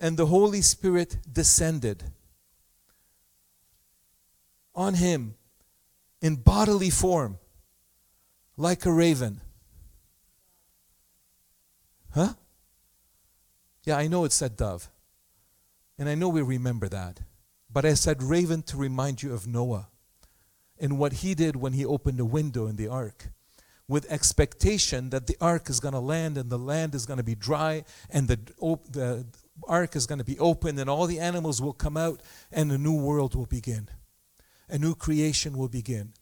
and 0.00 0.16
the 0.16 0.26
Holy 0.26 0.62
Spirit 0.62 1.18
descended 1.30 2.04
on 4.74 4.94
him 4.94 5.34
in 6.20 6.36
bodily 6.36 6.90
form 6.90 7.38
like 8.56 8.86
a 8.86 8.92
raven. 8.92 9.40
Huh? 12.14 12.34
Yeah, 13.84 13.96
I 13.96 14.06
know 14.06 14.24
it 14.24 14.32
said 14.32 14.56
dove. 14.56 14.88
And 15.98 16.08
I 16.08 16.14
know 16.14 16.28
we 16.28 16.42
remember 16.42 16.88
that. 16.88 17.20
But 17.70 17.84
I 17.84 17.94
said 17.94 18.22
raven 18.22 18.62
to 18.62 18.76
remind 18.76 19.22
you 19.22 19.34
of 19.34 19.46
Noah 19.46 19.88
and 20.80 20.98
what 20.98 21.14
he 21.14 21.34
did 21.34 21.56
when 21.56 21.72
he 21.72 21.84
opened 21.84 22.20
a 22.20 22.24
window 22.24 22.66
in 22.66 22.76
the 22.76 22.88
ark 22.88 23.30
with 23.88 24.10
expectation 24.10 25.10
that 25.10 25.26
the 25.26 25.36
ark 25.40 25.68
is 25.70 25.80
going 25.80 25.94
to 25.94 26.00
land 26.00 26.36
and 26.36 26.50
the 26.50 26.58
land 26.58 26.94
is 26.94 27.06
going 27.06 27.16
to 27.16 27.24
be 27.24 27.34
dry 27.34 27.84
and 28.10 28.28
the, 28.28 28.38
the 28.90 29.24
ark 29.66 29.96
is 29.96 30.06
going 30.06 30.18
to 30.18 30.24
be 30.24 30.38
opened 30.38 30.78
and 30.78 30.88
all 30.88 31.06
the 31.06 31.18
animals 31.18 31.60
will 31.60 31.72
come 31.72 31.96
out 31.96 32.22
and 32.52 32.70
a 32.70 32.78
new 32.78 32.94
world 32.94 33.34
will 33.34 33.46
begin. 33.46 33.88
A 34.68 34.78
new 34.78 34.94
creation 34.94 35.56
will 35.56 35.68
begin. 35.68 36.12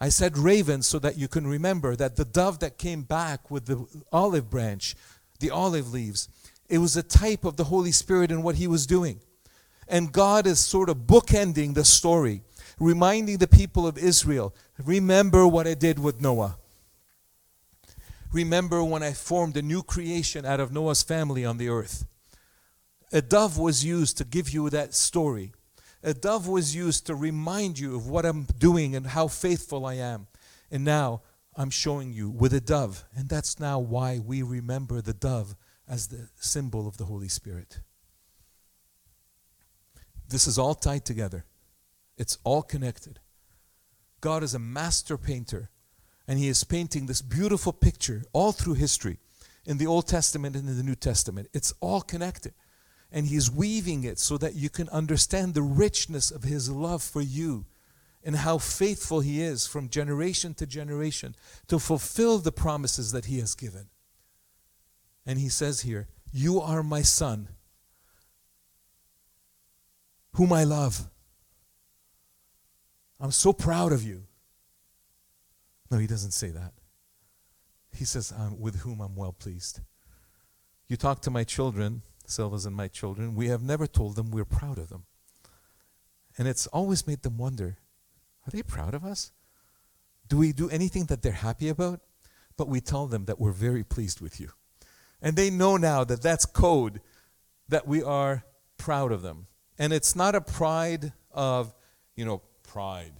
I 0.00 0.08
said 0.08 0.36
raven 0.36 0.82
so 0.82 0.98
that 0.98 1.16
you 1.16 1.28
can 1.28 1.46
remember 1.46 1.94
that 1.94 2.16
the 2.16 2.24
dove 2.24 2.58
that 2.58 2.78
came 2.78 3.02
back 3.02 3.50
with 3.50 3.66
the 3.66 3.86
olive 4.10 4.50
branch, 4.50 4.96
the 5.38 5.50
olive 5.50 5.92
leaves, 5.92 6.28
it 6.68 6.78
was 6.78 6.96
a 6.96 7.02
type 7.02 7.44
of 7.44 7.56
the 7.56 7.64
Holy 7.64 7.92
Spirit 7.92 8.30
and 8.30 8.42
what 8.42 8.56
he 8.56 8.66
was 8.66 8.86
doing. 8.86 9.20
And 9.86 10.10
God 10.10 10.46
is 10.46 10.58
sort 10.58 10.88
of 10.88 11.06
bookending 11.06 11.74
the 11.74 11.84
story, 11.84 12.42
reminding 12.80 13.38
the 13.38 13.46
people 13.46 13.86
of 13.86 13.98
Israel 13.98 14.54
remember 14.82 15.46
what 15.46 15.66
I 15.66 15.74
did 15.74 15.98
with 15.98 16.20
Noah. 16.20 16.56
Remember 18.32 18.82
when 18.82 19.02
I 19.02 19.12
formed 19.12 19.56
a 19.56 19.62
new 19.62 19.82
creation 19.82 20.46
out 20.46 20.60
of 20.60 20.72
Noah's 20.72 21.02
family 21.02 21.44
on 21.44 21.58
the 21.58 21.68
earth. 21.68 22.06
A 23.12 23.20
dove 23.20 23.58
was 23.58 23.84
used 23.84 24.16
to 24.18 24.24
give 24.24 24.50
you 24.50 24.70
that 24.70 24.94
story. 24.94 25.52
A 26.02 26.14
dove 26.14 26.48
was 26.48 26.74
used 26.74 27.06
to 27.06 27.14
remind 27.14 27.78
you 27.78 27.94
of 27.94 28.08
what 28.08 28.24
I'm 28.24 28.44
doing 28.58 28.96
and 28.96 29.06
how 29.06 29.28
faithful 29.28 29.84
I 29.84 29.94
am. 29.94 30.26
And 30.70 30.82
now 30.84 31.20
I'm 31.54 31.68
showing 31.68 32.14
you 32.14 32.30
with 32.30 32.54
a 32.54 32.60
dove. 32.60 33.04
And 33.14 33.28
that's 33.28 33.60
now 33.60 33.78
why 33.78 34.18
we 34.18 34.42
remember 34.42 35.02
the 35.02 35.12
dove 35.12 35.54
as 35.86 36.08
the 36.08 36.28
symbol 36.36 36.88
of 36.88 36.96
the 36.96 37.04
Holy 37.04 37.28
Spirit. 37.28 37.80
This 40.28 40.46
is 40.46 40.58
all 40.58 40.74
tied 40.74 41.04
together, 41.04 41.44
it's 42.16 42.38
all 42.44 42.62
connected. 42.62 43.20
God 44.22 44.42
is 44.42 44.54
a 44.54 44.58
master 44.58 45.18
painter, 45.18 45.68
and 46.26 46.38
He 46.38 46.48
is 46.48 46.64
painting 46.64 47.06
this 47.06 47.20
beautiful 47.20 47.72
picture 47.72 48.22
all 48.32 48.52
through 48.52 48.74
history 48.74 49.18
in 49.66 49.76
the 49.76 49.86
Old 49.86 50.08
Testament 50.08 50.56
and 50.56 50.68
in 50.68 50.76
the 50.76 50.82
New 50.82 50.94
Testament. 50.94 51.48
It's 51.52 51.74
all 51.80 52.00
connected 52.00 52.54
and 53.12 53.26
He's 53.26 53.50
weaving 53.50 54.04
it 54.04 54.18
so 54.18 54.38
that 54.38 54.54
you 54.54 54.70
can 54.70 54.88
understand 54.88 55.54
the 55.54 55.62
richness 55.62 56.30
of 56.30 56.42
His 56.42 56.70
love 56.70 57.02
for 57.02 57.20
you 57.20 57.66
and 58.24 58.36
how 58.36 58.58
faithful 58.58 59.20
He 59.20 59.42
is 59.42 59.66
from 59.66 59.88
generation 59.88 60.54
to 60.54 60.66
generation 60.66 61.36
to 61.68 61.78
fulfill 61.78 62.38
the 62.38 62.52
promises 62.52 63.12
that 63.12 63.26
He 63.26 63.38
has 63.38 63.54
given. 63.54 63.88
And 65.26 65.38
He 65.38 65.48
says 65.48 65.82
here, 65.82 66.08
You 66.32 66.60
are 66.60 66.82
my 66.82 67.02
Son, 67.02 67.48
whom 70.34 70.52
I 70.52 70.64
love. 70.64 71.08
I'm 73.20 73.30
so 73.30 73.52
proud 73.52 73.92
of 73.92 74.02
you. 74.02 74.24
No, 75.90 75.98
He 75.98 76.06
doesn't 76.06 76.32
say 76.32 76.48
that. 76.48 76.72
He 77.94 78.06
says, 78.06 78.32
With 78.58 78.80
whom 78.80 79.00
I'm 79.00 79.14
well 79.14 79.32
pleased. 79.32 79.80
You 80.88 80.96
talk 80.96 81.20
to 81.22 81.30
my 81.30 81.44
children, 81.44 82.02
Silvas 82.24 82.64
and 82.64 82.74
my 82.74 82.88
children, 82.88 83.34
we 83.34 83.48
have 83.48 83.62
never 83.62 83.86
told 83.86 84.16
them 84.16 84.30
we're 84.30 84.44
proud 84.44 84.78
of 84.78 84.88
them. 84.88 85.04
And 86.38 86.48
it's 86.48 86.66
always 86.68 87.06
made 87.06 87.22
them 87.22 87.36
wonder 87.38 87.78
are 88.46 88.50
they 88.50 88.62
proud 88.62 88.94
of 88.94 89.04
us? 89.04 89.30
Do 90.28 90.36
we 90.36 90.52
do 90.52 90.68
anything 90.70 91.06
that 91.06 91.22
they're 91.22 91.32
happy 91.32 91.68
about? 91.68 92.00
But 92.56 92.68
we 92.68 92.80
tell 92.80 93.06
them 93.06 93.26
that 93.26 93.38
we're 93.38 93.52
very 93.52 93.84
pleased 93.84 94.20
with 94.20 94.40
you. 94.40 94.50
And 95.20 95.36
they 95.36 95.50
know 95.50 95.76
now 95.76 96.04
that 96.04 96.22
that's 96.22 96.44
code 96.44 97.00
that 97.68 97.86
we 97.86 98.02
are 98.02 98.44
proud 98.76 99.12
of 99.12 99.22
them. 99.22 99.46
And 99.78 99.92
it's 99.92 100.16
not 100.16 100.34
a 100.34 100.40
pride 100.40 101.12
of, 101.30 101.74
you 102.16 102.24
know, 102.24 102.42
pride. 102.62 103.12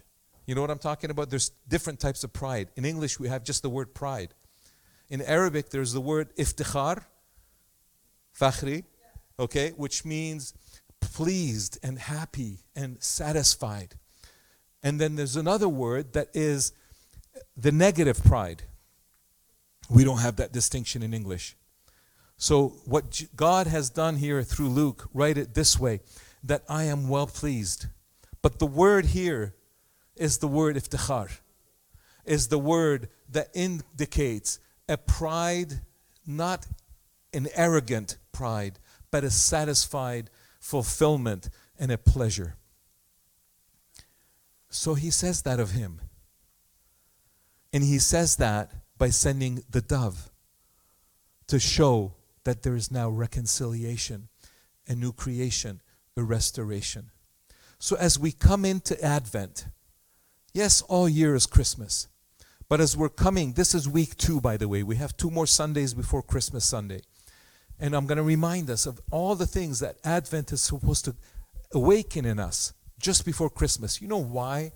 You 0.46 0.54
know 0.54 0.60
what 0.60 0.70
I'm 0.70 0.78
talking 0.78 1.10
about? 1.10 1.30
There's 1.30 1.50
different 1.68 2.00
types 2.00 2.24
of 2.24 2.32
pride. 2.32 2.68
In 2.76 2.84
English, 2.84 3.20
we 3.20 3.28
have 3.28 3.44
just 3.44 3.62
the 3.62 3.70
word 3.70 3.94
pride. 3.94 4.34
In 5.08 5.22
Arabic, 5.22 5.70
there's 5.70 5.92
the 5.92 6.00
word 6.00 6.34
iftikhar, 6.36 7.04
fakhri, 8.38 8.84
okay, 9.38 9.70
which 9.76 10.04
means 10.04 10.54
pleased 11.00 11.78
and 11.82 11.98
happy 11.98 12.58
and 12.74 13.02
satisfied. 13.02 13.94
And 14.82 15.00
then 15.00 15.16
there's 15.16 15.36
another 15.36 15.68
word 15.68 16.12
that 16.12 16.28
is 16.34 16.72
the 17.56 17.72
negative 17.72 18.22
pride. 18.24 18.62
We 19.90 20.04
don't 20.04 20.18
have 20.18 20.36
that 20.36 20.52
distinction 20.52 21.02
in 21.02 21.14
English. 21.14 21.56
So, 22.36 22.74
what 22.86 23.22
God 23.36 23.66
has 23.68 23.90
done 23.90 24.16
here 24.16 24.42
through 24.42 24.68
Luke, 24.68 25.08
write 25.14 25.38
it 25.38 25.54
this 25.54 25.78
way 25.78 26.00
that 26.42 26.64
I 26.68 26.84
am 26.84 27.08
well 27.08 27.26
pleased. 27.26 27.86
But 28.40 28.58
the 28.58 28.66
word 28.66 29.06
here 29.06 29.54
is 30.16 30.38
the 30.38 30.48
word 30.48 30.76
iftikhar, 30.76 31.38
is 32.24 32.48
the 32.48 32.58
word 32.58 33.08
that 33.30 33.48
indicates 33.54 34.58
a 34.88 34.96
pride, 34.96 35.82
not 36.26 36.66
an 37.32 37.48
arrogant 37.54 38.18
pride, 38.32 38.78
but 39.12 39.22
a 39.22 39.30
satisfied 39.30 40.30
fulfillment 40.58 41.48
and 41.78 41.92
a 41.92 41.98
pleasure. 41.98 42.56
So 44.70 44.94
he 44.94 45.10
says 45.10 45.42
that 45.42 45.60
of 45.60 45.72
him. 45.72 46.00
And 47.72 47.84
he 47.84 48.00
says 48.00 48.36
that, 48.36 48.72
by 48.98 49.10
sending 49.10 49.62
the 49.70 49.80
dove 49.80 50.30
to 51.46 51.58
show 51.58 52.14
that 52.44 52.62
there 52.62 52.74
is 52.74 52.90
now 52.90 53.08
reconciliation, 53.08 54.28
a 54.88 54.94
new 54.94 55.12
creation, 55.12 55.80
a 56.16 56.22
restoration. 56.22 57.10
So 57.78 57.96
as 57.96 58.18
we 58.18 58.32
come 58.32 58.64
into 58.64 59.02
Advent, 59.04 59.66
yes, 60.54 60.82
all 60.82 61.08
year 61.08 61.34
is 61.34 61.46
Christmas. 61.46 62.08
But 62.68 62.80
as 62.80 62.96
we're 62.96 63.08
coming, 63.08 63.52
this 63.52 63.74
is 63.74 63.88
week 63.88 64.16
two, 64.16 64.40
by 64.40 64.56
the 64.56 64.68
way. 64.68 64.82
We 64.82 64.96
have 64.96 65.16
two 65.16 65.30
more 65.30 65.46
Sundays 65.46 65.92
before 65.92 66.22
Christmas 66.22 66.64
Sunday. 66.64 67.00
And 67.78 67.94
I'm 67.94 68.06
going 68.06 68.16
to 68.16 68.22
remind 68.22 68.70
us 68.70 68.86
of 68.86 69.00
all 69.10 69.34
the 69.34 69.46
things 69.46 69.80
that 69.80 69.96
Advent 70.04 70.52
is 70.52 70.62
supposed 70.62 71.04
to 71.06 71.16
awaken 71.74 72.24
in 72.24 72.38
us 72.38 72.72
just 72.98 73.24
before 73.24 73.50
Christmas. 73.50 74.00
You 74.00 74.08
know 74.08 74.22
why? 74.22 74.72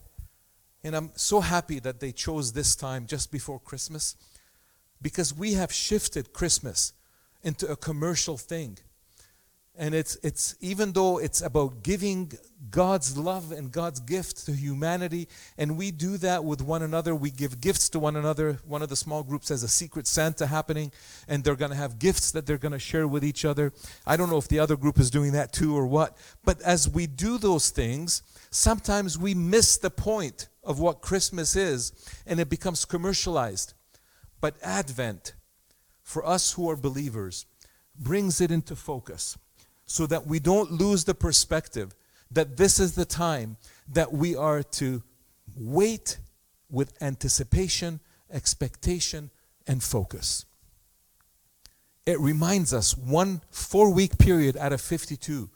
And 0.83 0.97
I'm 0.97 1.11
so 1.17 1.41
happy 1.41 1.79
that 1.81 2.01
they 2.01 2.13
chose 2.13 2.53
this 2.53 2.77
time 2.77 3.07
just 3.07 3.31
before 3.31 3.59
Christmas 3.59 4.17
because 5.01 5.35
we 5.35 5.55
have 5.55 5.73
shifted 5.73 6.33
Christmas 6.33 6.93
into 7.43 7.71
a 7.71 7.77
commercial 7.77 8.37
thing. 8.37 8.79
And 9.79 9.95
it's, 9.95 10.17
it's 10.23 10.57
even 10.61 10.93
though 10.93 11.19
it's 11.19 11.43
about 11.43 11.83
giving 11.83 12.33
God's 12.71 13.17
love 13.17 13.53
and 13.53 13.71
God's 13.71 14.01
gift 14.01 14.47
to 14.47 14.53
humanity, 14.53 15.29
and 15.59 15.77
we 15.77 15.91
do 15.91 16.17
that 16.19 16.45
with 16.45 16.63
one 16.63 16.83
another. 16.83 17.15
We 17.15 17.31
give 17.31 17.61
gifts 17.61 17.91
to 17.91 17.99
one 17.99 18.17
another. 18.17 18.59
One 18.67 18.83
of 18.83 18.89
the 18.89 18.97
small 18.97 19.23
groups 19.23 19.51
has 19.51 19.63
a 19.63 19.69
secret 19.69 20.07
Santa 20.07 20.47
happening, 20.47 20.93
and 21.29 21.45
they're 21.45 21.57
going 21.57 21.71
to 21.71 21.77
have 21.77 21.99
gifts 21.99 22.31
that 22.33 22.47
they're 22.47 22.59
going 22.59 22.73
to 22.73 22.79
share 22.79 23.07
with 23.07 23.25
each 23.25 23.45
other. 23.45 23.73
I 24.07 24.17
don't 24.17 24.31
know 24.31 24.39
if 24.39 24.49
the 24.49 24.59
other 24.59 24.77
group 24.77 24.99
is 24.99 25.11
doing 25.11 25.33
that 25.33 25.53
too 25.53 25.77
or 25.77 25.87
what, 25.87 26.17
but 26.45 26.61
as 26.63 26.89
we 26.89 27.07
do 27.07 27.39
those 27.39 27.71
things, 27.71 28.23
sometimes 28.51 29.19
we 29.19 29.35
miss 29.35 29.77
the 29.77 29.91
point 29.91 30.49
of 30.65 30.81
what 30.81 31.03
Christmas 31.03 31.55
is, 31.55 31.93
and 32.27 32.41
it 32.41 32.49
becomes 32.49 32.85
commercialized. 32.85 33.75
But 34.41 34.57
Advent, 34.63 35.35
for 36.03 36.27
us 36.27 36.55
who 36.55 36.69
are 36.71 36.77
believers, 36.77 37.47
brings 37.99 38.41
it 38.41 38.51
into 38.51 38.75
focus 38.77 39.37
so 39.87 40.07
that 40.07 40.27
we 40.27 40.39
don't 40.39 40.73
lose 40.73 41.05
the 41.05 41.15
perspective 41.15 41.95
that 42.31 42.57
this 42.57 42.81
is 42.81 42.95
the 42.95 43.05
time 43.05 43.57
that 43.89 44.13
we 44.13 44.35
are 44.35 44.63
to 44.63 45.03
wait 45.55 46.19
with 46.69 46.93
anticipation, 47.01 48.01
expectation, 48.31 49.31
and 49.67 49.83
focus. 49.83 50.45
It 52.05 52.21
reminds 52.21 52.75
us, 52.75 52.97
one 52.97 53.43
four 53.51 53.93
week 53.93 54.19
period 54.19 54.57
out 54.57 54.73
of 54.73 54.81
52, 54.81 55.51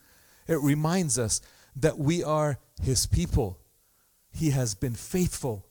it 0.49 0.61
reminds 0.61 1.19
us 1.19 1.41
that 1.77 1.99
we 1.99 2.23
are 2.23 2.59
His 2.83 3.07
people. 3.07 3.59
He 4.33 4.51
has 4.51 4.75
been 4.75 4.95
faithful 4.95 5.67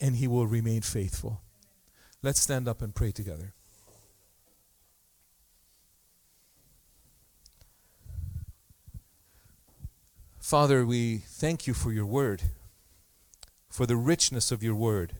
and 0.00 0.16
He 0.16 0.28
will 0.28 0.46
remain 0.46 0.82
faithful. 0.82 1.42
Let's 2.22 2.40
stand 2.40 2.68
up 2.68 2.82
and 2.82 2.94
pray 2.94 3.12
together. 3.12 3.54
Father, 10.46 10.86
we 10.86 11.16
thank 11.16 11.66
you 11.66 11.74
for 11.74 11.90
your 11.90 12.06
word, 12.06 12.40
for 13.68 13.84
the 13.84 13.96
richness 13.96 14.52
of 14.52 14.62
your 14.62 14.76
word, 14.76 15.14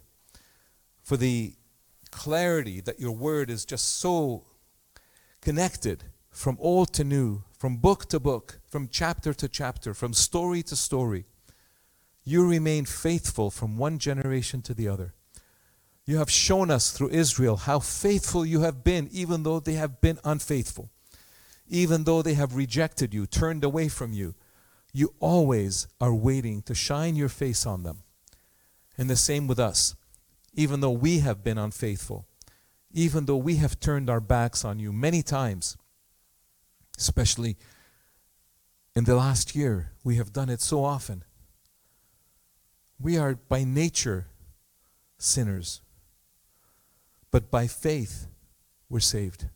for 1.03 1.17
the 1.17 1.55
clarity 2.13 2.81
that 2.81 3.01
your 3.01 3.11
word 3.11 3.51
is 3.51 3.65
just 3.65 3.97
so 3.97 4.45
connected 5.41 6.05
from 6.31 6.57
old 6.61 6.93
to 6.93 7.03
new, 7.03 7.43
from 7.59 7.79
book 7.79 8.09
to 8.11 8.21
book, 8.21 8.61
from 8.69 8.89
chapter 8.89 9.35
to 9.35 9.49
chapter, 9.49 9.95
from 9.95 10.13
story 10.15 10.63
to 10.63 10.77
story. 10.77 11.25
You 12.23 12.49
remain 12.49 12.85
faithful 12.85 13.51
from 13.51 13.77
one 13.77 13.99
generation 13.99 14.63
to 14.63 14.75
the 14.75 14.87
other. 14.87 15.13
You 16.05 16.19
have 16.19 16.31
shown 16.31 16.71
us 16.71 16.93
through 16.93 17.09
Israel 17.09 17.57
how 17.57 17.81
faithful 17.81 18.47
you 18.47 18.61
have 18.61 18.85
been, 18.85 19.09
even 19.11 19.43
though 19.43 19.59
they 19.59 19.75
have 19.75 20.01
been 20.01 20.21
unfaithful, 20.23 20.89
even 21.69 22.05
though 22.05 22.23
they 22.23 22.35
have 22.35 22.55
rejected 22.55 23.13
you, 23.13 23.27
turned 23.27 23.65
away 23.65 23.89
from 23.89 24.13
you 24.13 24.37
you 24.97 25.13
always 25.21 25.87
are 26.01 26.15
waiting 26.15 26.63
to 26.63 26.75
shine 26.75 27.17
your 27.17 27.29
face 27.29 27.67
on 27.67 27.83
them. 27.83 28.03
And 28.97 29.11
the 29.11 29.17
same 29.17 29.47
with 29.47 29.59
us. 29.59 29.95
Even 30.55 30.81
though 30.81 30.91
we 30.91 31.19
have 31.19 31.45
been 31.45 31.59
unfaithful, 31.59 32.27
even 32.95 33.27
though 33.27 33.37
we 33.37 33.57
have 33.57 33.79
turned 33.79 34.09
our 34.09 34.21
backs 34.21 34.65
on 34.65 34.79
you 34.79 34.95
many 34.95 35.23
times, 35.23 35.77
especially 36.97 37.59
in 38.95 39.05
the 39.05 39.15
last 39.15 39.55
year, 39.55 39.93
we 40.03 40.17
have 40.17 40.33
done 40.33 40.49
it 40.49 40.63
so 40.63 40.83
often. 40.83 41.25
We 42.99 43.19
are 43.19 43.35
by 43.35 43.65
nature 43.65 44.29
sinners, 45.19 45.83
but 47.31 47.51
by 47.51 47.67
faith 47.67 48.29
we're 48.89 49.01
saved. 49.01 49.51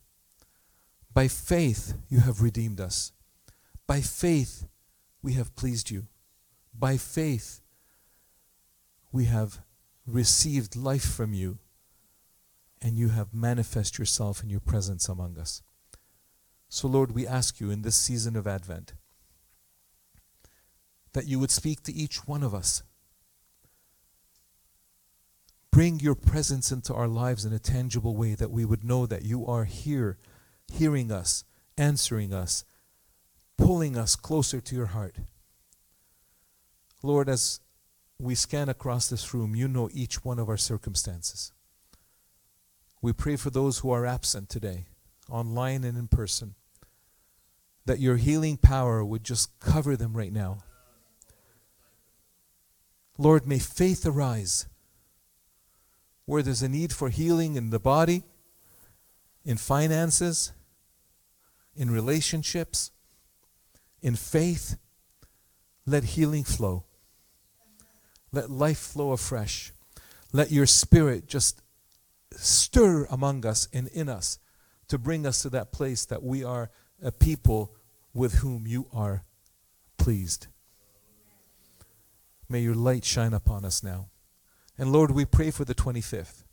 By 1.14 1.28
faith 1.28 1.94
you 2.10 2.20
have 2.20 2.42
redeemed 2.42 2.78
us. 2.78 3.12
By 3.86 4.02
faith 4.02 4.66
we 5.22 5.34
have 5.34 5.54
pleased 5.56 5.90
you. 5.90 6.06
By 6.76 6.96
faith, 6.96 7.60
we 9.12 9.26
have 9.26 9.60
received 10.06 10.76
life 10.76 11.04
from 11.04 11.34
you, 11.34 11.58
and 12.80 12.98
you 12.98 13.08
have 13.08 13.34
manifest 13.34 13.98
yourself 13.98 14.42
in 14.42 14.50
your 14.50 14.60
presence 14.60 15.08
among 15.08 15.38
us. 15.38 15.62
So, 16.68 16.88
Lord, 16.88 17.12
we 17.12 17.26
ask 17.26 17.60
you 17.60 17.70
in 17.70 17.82
this 17.82 17.96
season 17.96 18.36
of 18.36 18.46
Advent 18.46 18.94
that 21.12 21.26
you 21.26 21.38
would 21.40 21.50
speak 21.50 21.82
to 21.82 21.92
each 21.92 22.26
one 22.26 22.42
of 22.42 22.54
us. 22.54 22.84
Bring 25.72 26.00
your 26.00 26.14
presence 26.14 26.70
into 26.70 26.94
our 26.94 27.08
lives 27.08 27.44
in 27.44 27.52
a 27.52 27.58
tangible 27.58 28.16
way 28.16 28.34
that 28.34 28.50
we 28.50 28.64
would 28.64 28.84
know 28.84 29.06
that 29.06 29.24
you 29.24 29.46
are 29.46 29.64
here, 29.64 30.18
hearing 30.72 31.10
us, 31.10 31.44
answering 31.76 32.32
us, 32.32 32.64
pulling 33.60 33.96
us 33.96 34.16
closer 34.16 34.60
to 34.60 34.74
your 34.74 34.86
heart. 34.86 35.16
Lord, 37.02 37.28
as 37.28 37.60
we 38.18 38.34
scan 38.34 38.68
across 38.68 39.08
this 39.08 39.32
room, 39.32 39.54
you 39.54 39.68
know 39.68 39.88
each 39.92 40.24
one 40.24 40.38
of 40.38 40.48
our 40.48 40.56
circumstances. 40.56 41.52
We 43.02 43.12
pray 43.12 43.36
for 43.36 43.50
those 43.50 43.78
who 43.78 43.90
are 43.90 44.04
absent 44.04 44.48
today, 44.48 44.86
online 45.30 45.84
and 45.84 45.96
in 45.96 46.08
person, 46.08 46.54
that 47.86 48.00
your 48.00 48.16
healing 48.16 48.56
power 48.56 49.04
would 49.04 49.24
just 49.24 49.58
cover 49.60 49.96
them 49.96 50.14
right 50.14 50.32
now. 50.32 50.58
Lord, 53.16 53.46
may 53.46 53.58
faith 53.58 54.06
arise 54.06 54.66
where 56.24 56.42
there's 56.42 56.62
a 56.62 56.68
need 56.68 56.92
for 56.92 57.08
healing 57.08 57.56
in 57.56 57.70
the 57.70 57.80
body, 57.80 58.22
in 59.44 59.56
finances, 59.56 60.52
in 61.74 61.90
relationships 61.90 62.92
in 64.02 64.16
faith, 64.16 64.76
let 65.86 66.04
healing 66.04 66.44
flow. 66.44 66.84
Let 68.32 68.50
life 68.50 68.78
flow 68.78 69.12
afresh. 69.12 69.72
Let 70.32 70.52
your 70.52 70.66
spirit 70.66 71.26
just 71.26 71.62
stir 72.32 73.06
among 73.10 73.44
us 73.44 73.68
and 73.72 73.88
in 73.88 74.08
us 74.08 74.38
to 74.88 74.98
bring 74.98 75.26
us 75.26 75.42
to 75.42 75.50
that 75.50 75.72
place 75.72 76.04
that 76.04 76.22
we 76.22 76.44
are 76.44 76.70
a 77.02 77.10
people 77.10 77.74
with 78.14 78.34
whom 78.34 78.66
you 78.66 78.86
are 78.92 79.24
pleased. 79.98 80.46
May 82.48 82.60
your 82.60 82.74
light 82.74 83.04
shine 83.04 83.32
upon 83.32 83.64
us 83.64 83.82
now. 83.82 84.08
And 84.76 84.92
Lord, 84.92 85.10
we 85.12 85.24
pray 85.24 85.50
for 85.50 85.64
the 85.64 85.74
25th. 85.74 86.44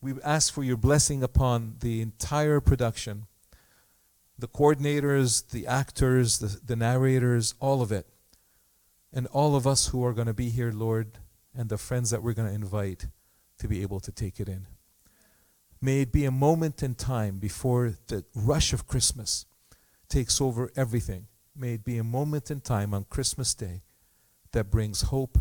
We 0.00 0.14
ask 0.22 0.52
for 0.52 0.62
your 0.62 0.76
blessing 0.76 1.22
upon 1.22 1.76
the 1.80 2.00
entire 2.02 2.60
production 2.60 3.26
the 4.38 4.48
coordinators, 4.48 5.50
the 5.50 5.66
actors, 5.66 6.38
the, 6.38 6.60
the 6.64 6.76
narrators, 6.76 7.54
all 7.60 7.82
of 7.82 7.92
it. 7.92 8.06
And 9.12 9.26
all 9.28 9.54
of 9.54 9.66
us 9.66 9.88
who 9.88 10.04
are 10.04 10.12
going 10.12 10.26
to 10.26 10.34
be 10.34 10.50
here, 10.50 10.72
Lord, 10.72 11.18
and 11.56 11.68
the 11.68 11.78
friends 11.78 12.10
that 12.10 12.22
we're 12.22 12.34
going 12.34 12.48
to 12.48 12.54
invite 12.54 13.06
to 13.58 13.68
be 13.68 13.82
able 13.82 14.00
to 14.00 14.10
take 14.10 14.40
it 14.40 14.48
in. 14.48 14.66
May 15.80 16.00
it 16.00 16.12
be 16.12 16.24
a 16.24 16.30
moment 16.30 16.82
in 16.82 16.94
time 16.94 17.38
before 17.38 17.94
the 18.08 18.24
rush 18.34 18.72
of 18.72 18.86
Christmas 18.86 19.46
takes 20.08 20.40
over 20.40 20.70
everything. 20.76 21.28
May 21.54 21.74
it 21.74 21.84
be 21.84 21.98
a 21.98 22.04
moment 22.04 22.50
in 22.50 22.60
time 22.60 22.92
on 22.92 23.04
Christmas 23.04 23.54
Day 23.54 23.82
that 24.52 24.70
brings 24.70 25.02
hope 25.02 25.38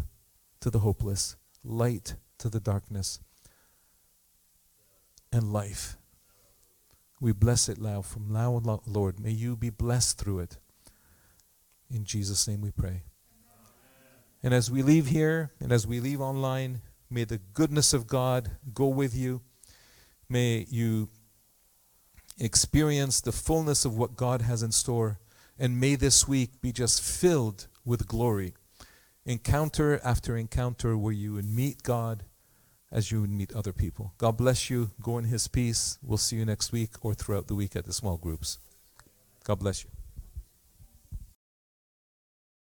to 0.60 0.70
the 0.70 0.80
hopeless, 0.80 1.36
light 1.64 2.16
to 2.38 2.50
the 2.50 2.60
darkness, 2.60 3.20
and 5.32 5.52
life 5.52 5.98
we 7.24 7.32
bless 7.32 7.70
it 7.70 7.80
now 7.80 8.02
from 8.02 8.34
now 8.34 8.56
on, 8.56 8.80
Lord. 8.86 9.18
May 9.18 9.32
you 9.32 9.56
be 9.56 9.70
blessed 9.70 10.18
through 10.18 10.40
it. 10.40 10.58
In 11.90 12.04
Jesus' 12.04 12.50
name 12.50 12.60
we 12.60 12.72
pray. 12.72 13.04
And 14.44 14.54
as 14.54 14.70
we 14.70 14.82
leave 14.82 15.08
here 15.08 15.54
and 15.62 15.72
as 15.72 15.88
we 15.88 16.02
leave 16.02 16.20
online, 16.20 16.82
may 17.10 17.24
the 17.24 17.40
goodness 17.54 17.94
of 17.94 18.08
God 18.08 18.52
go 18.74 18.88
with 18.88 19.16
you. 19.16 19.40
May 20.28 20.66
you 20.70 21.08
experience 22.38 23.22
the 23.22 23.32
fullness 23.32 23.86
of 23.86 23.98
what 23.98 24.18
God 24.18 24.42
has 24.42 24.62
in 24.62 24.74
store. 24.74 25.18
And 25.58 25.80
may 25.80 25.96
this 25.96 26.28
week 26.28 26.60
be 26.60 26.74
just 26.74 27.02
filled 27.02 27.68
with 27.86 28.06
glory. 28.06 28.54
Encounter 29.26 30.02
after 30.04 30.36
encounter 30.36 30.98
where 30.98 31.14
you 31.14 31.36
would 31.36 31.50
meet 31.50 31.84
God 31.84 32.26
as 32.94 33.12
you 33.12 33.26
meet 33.28 33.52
other 33.54 33.74
people. 33.74 34.14
God 34.20 34.38
bless 34.38 34.70
you. 34.70 34.92
Go 35.02 35.18
in 35.18 35.26
His 35.26 35.48
peace. 35.48 35.98
We'll 36.04 36.18
see 36.18 36.38
you 36.38 36.46
next 36.46 36.72
week 36.72 36.92
or 37.02 37.14
throughout 37.14 37.48
the 37.48 37.56
week 37.56 37.76
at 37.76 37.86
the 37.86 37.94
small 37.94 38.18
groups. 38.18 38.60
God 39.44 39.60
bless 39.60 39.84
you. 39.84 39.90